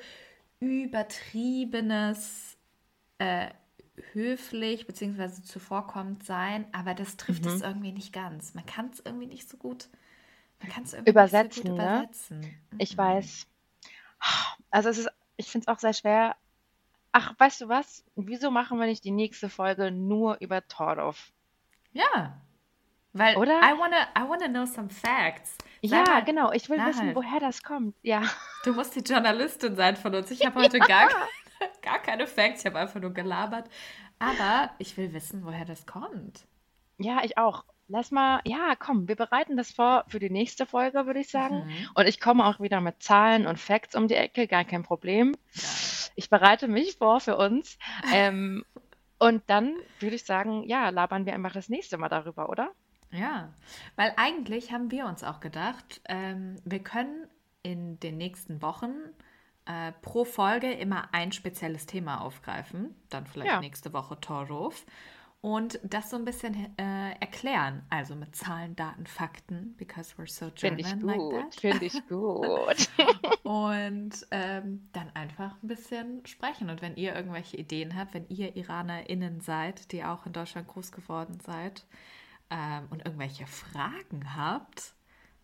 übertriebenes, 0.59 2.57
äh, 3.17 3.49
höflich 4.13 4.87
bzw. 4.87 5.41
zuvorkommend 5.43 6.23
sein, 6.23 6.65
aber 6.71 6.93
das 6.93 7.17
trifft 7.17 7.45
mhm. 7.45 7.51
es 7.51 7.61
irgendwie 7.61 7.91
nicht 7.91 8.13
ganz. 8.13 8.53
Man 8.53 8.65
kann 8.65 8.89
es 8.91 9.01
irgendwie 9.03 9.27
nicht 9.27 9.49
so 9.49 9.57
gut, 9.57 9.89
man 10.59 10.69
kann 10.69 10.83
es 10.83 10.93
irgendwie 10.93 11.11
übersetzen, 11.11 11.63
so 11.63 11.69
gut 11.69 11.77
ne? 11.77 11.97
übersetzen. 11.97 12.55
Ich 12.77 12.93
mhm. 12.93 12.97
weiß. 12.97 13.47
Also 14.69 14.89
es 14.89 14.99
ist, 14.99 15.09
ich 15.37 15.47
finde 15.47 15.65
es 15.65 15.75
auch 15.75 15.79
sehr 15.79 15.93
schwer, 15.93 16.35
Ach, 17.11 17.33
weißt 17.37 17.61
du 17.61 17.69
was? 17.69 18.05
Wieso 18.15 18.51
machen 18.51 18.79
wir 18.79 18.85
nicht 18.85 19.03
die 19.03 19.11
nächste 19.11 19.49
Folge 19.49 19.91
nur 19.91 20.37
über 20.39 20.65
Torov? 20.67 21.31
Ja. 21.91 22.41
Weil 23.13 23.35
Oder? 23.35 23.59
I 23.59 23.77
wanna, 23.77 24.03
I 24.17 24.29
wanna 24.29 24.47
know 24.47 24.65
some 24.65 24.89
facts. 24.89 25.57
Sag 25.83 26.07
ja, 26.07 26.13
mal, 26.13 26.23
genau. 26.23 26.51
Ich 26.53 26.69
will 26.69 26.77
wissen, 26.85 27.07
halt. 27.07 27.15
woher 27.15 27.39
das 27.39 27.63
kommt. 27.63 27.95
Ja. 28.03 28.23
Du 28.63 28.73
musst 28.73 28.95
die 28.95 29.01
Journalistin 29.01 29.75
sein 29.75 29.97
von 29.97 30.15
uns. 30.15 30.31
Ich 30.31 30.45
habe 30.45 30.61
heute 30.61 30.77
ja. 30.77 30.85
gar, 30.85 31.09
gar 31.81 31.99
keine 31.99 32.27
Facts. 32.27 32.61
Ich 32.61 32.65
habe 32.67 32.79
einfach 32.79 33.01
nur 33.01 33.13
gelabert. 33.13 33.69
Aber 34.19 34.69
ich 34.77 34.95
will 34.97 35.13
wissen, 35.13 35.43
woher 35.43 35.65
das 35.65 35.85
kommt. 35.85 36.45
Ja, 36.99 37.23
ich 37.23 37.37
auch. 37.37 37.65
Lass 37.91 38.09
mal, 38.09 38.39
ja, 38.45 38.75
komm, 38.79 39.09
wir 39.09 39.17
bereiten 39.17 39.57
das 39.57 39.71
vor 39.71 40.05
für 40.07 40.19
die 40.19 40.29
nächste 40.29 40.65
Folge, 40.65 41.05
würde 41.05 41.19
ich 41.19 41.29
sagen. 41.29 41.65
Mhm. 41.65 41.89
Und 41.93 42.07
ich 42.07 42.21
komme 42.21 42.45
auch 42.45 42.61
wieder 42.61 42.79
mit 42.79 43.03
Zahlen 43.03 43.47
und 43.47 43.59
Facts 43.59 43.95
um 43.95 44.07
die 44.07 44.15
Ecke, 44.15 44.47
gar 44.47 44.63
kein 44.63 44.83
Problem. 44.83 45.35
Ja. 45.53 45.63
Ich 46.15 46.29
bereite 46.29 46.69
mich 46.69 46.95
vor 46.95 47.19
für 47.19 47.35
uns. 47.35 47.77
Ähm, 48.13 48.63
und 49.19 49.43
dann 49.47 49.75
würde 49.99 50.15
ich 50.15 50.23
sagen, 50.23 50.63
ja, 50.63 50.89
labern 50.89 51.25
wir 51.25 51.33
einfach 51.33 51.51
das 51.51 51.67
nächste 51.67 51.97
Mal 51.97 52.09
darüber, 52.09 52.49
oder? 52.49 52.71
Ja, 53.11 53.53
weil 53.97 54.13
eigentlich 54.15 54.71
haben 54.71 54.89
wir 54.89 55.05
uns 55.05 55.23
auch 55.23 55.41
gedacht, 55.41 56.01
ähm, 56.07 56.55
wir 56.63 56.79
können 56.79 57.27
in 57.61 57.99
den 57.99 58.17
nächsten 58.17 58.61
Wochen 58.61 58.93
äh, 59.65 59.91
pro 60.01 60.23
Folge 60.23 60.71
immer 60.71 61.09
ein 61.13 61.33
spezielles 61.33 61.85
Thema 61.85 62.21
aufgreifen. 62.21 62.95
Dann 63.09 63.27
vielleicht 63.27 63.51
ja. 63.51 63.59
nächste 63.59 63.91
Woche 63.93 64.19
Torruf 64.19 64.85
und 65.41 65.79
das 65.83 66.11
so 66.11 66.17
ein 66.17 66.25
bisschen 66.25 66.77
äh, 66.77 67.11
erklären, 67.19 67.81
also 67.89 68.15
mit 68.15 68.35
Zahlen, 68.35 68.75
Daten, 68.75 69.07
Fakten, 69.07 69.75
because 69.75 70.13
we're 70.15 70.31
so 70.31 70.51
German 70.53 70.83
Finde 70.83 71.13
ich 71.15 71.19
gut, 71.19 71.33
like 71.33 71.53
finde 71.55 71.85
ich 71.85 72.07
gut. 72.07 72.89
und 73.43 74.27
ähm, 74.29 74.87
dann 74.93 75.09
einfach 75.15 75.55
ein 75.63 75.67
bisschen 75.67 76.23
sprechen. 76.27 76.69
Und 76.69 76.83
wenn 76.83 76.95
ihr 76.95 77.15
irgendwelche 77.15 77.57
Ideen 77.57 77.95
habt, 77.95 78.13
wenn 78.13 78.27
ihr 78.29 78.55
IranerInnen 78.55 79.41
seid, 79.41 79.91
die 79.91 80.03
auch 80.03 80.27
in 80.27 80.33
Deutschland 80.33 80.67
groß 80.67 80.91
geworden 80.91 81.39
seid 81.43 81.85
ähm, 82.51 82.87
und 82.91 83.03
irgendwelche 83.03 83.47
Fragen 83.47 84.35
habt, 84.35 84.93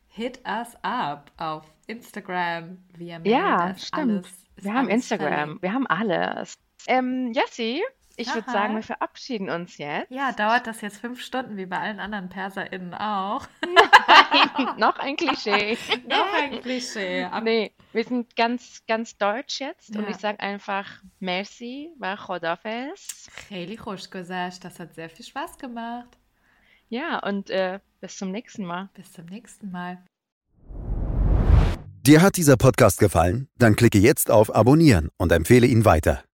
hit 0.09 0.41
us 0.47 0.77
up 0.83 1.31
auf 1.37 1.65
Instagram, 1.87 2.77
via 2.95 3.17
Mail. 3.17 3.31
Ja, 3.31 3.75
stimmt. 3.75 4.25
Alles, 4.25 4.47
wir 4.57 4.73
haben 4.75 4.89
Instagram, 4.89 5.33
verlinkt. 5.33 5.61
wir 5.63 5.73
haben 5.73 5.87
alles. 5.87 6.53
Ähm, 6.85 7.31
Jessie, 7.33 7.81
ich 8.19 8.33
würde 8.33 8.49
sagen, 8.49 8.75
wir 8.75 8.83
verabschieden 8.83 9.49
uns 9.49 9.77
jetzt. 9.77 10.09
Ja, 10.09 10.31
dauert 10.31 10.65
das 10.65 10.81
jetzt 10.81 10.97
fünf 10.97 11.21
Stunden 11.21 11.55
wie 11.55 11.67
bei 11.67 11.77
allen 11.79 11.99
anderen 11.99 12.29
PerserInnen 12.29 12.95
auch? 12.95 13.45
Nein, 13.61 14.79
noch 14.79 14.97
ein 14.97 15.15
Klischee. 15.15 15.77
noch 16.07 16.33
ein 16.33 16.59
Klischee. 16.61 17.25
Ab 17.25 17.43
nee, 17.43 17.71
wir 17.93 18.03
sind 18.03 18.35
ganz, 18.35 18.81
ganz 18.87 19.17
deutsch 19.17 19.59
jetzt 19.59 19.93
ja. 19.93 20.01
und 20.01 20.09
ich 20.09 20.17
sage 20.17 20.39
einfach 20.39 20.85
Merci, 21.19 21.91
war 21.99 22.17
Chodafes. 22.17 23.29
Das 24.59 24.79
hat 24.79 24.95
sehr 24.95 25.09
viel 25.09 25.25
Spaß 25.25 25.57
gemacht. 25.59 26.17
Ja, 26.89 27.19
und 27.19 27.49
äh, 27.51 27.79
bis 28.01 28.17
zum 28.17 28.31
nächsten 28.31 28.65
Mal. 28.65 28.89
Bis 28.95 29.11
zum 29.11 29.25
nächsten 29.25 29.71
Mal. 29.71 30.03
Dir 32.01 32.21
hat 32.21 32.37
dieser 32.37 32.55
Podcast 32.55 32.99
gefallen? 32.99 33.49
Dann 33.57 33.75
klicke 33.75 33.99
jetzt 33.99 34.31
auf 34.31 34.55
Abonnieren 34.55 35.09
und 35.17 35.31
empfehle 35.31 35.67
ihn 35.67 35.83
weiter. 35.83 36.23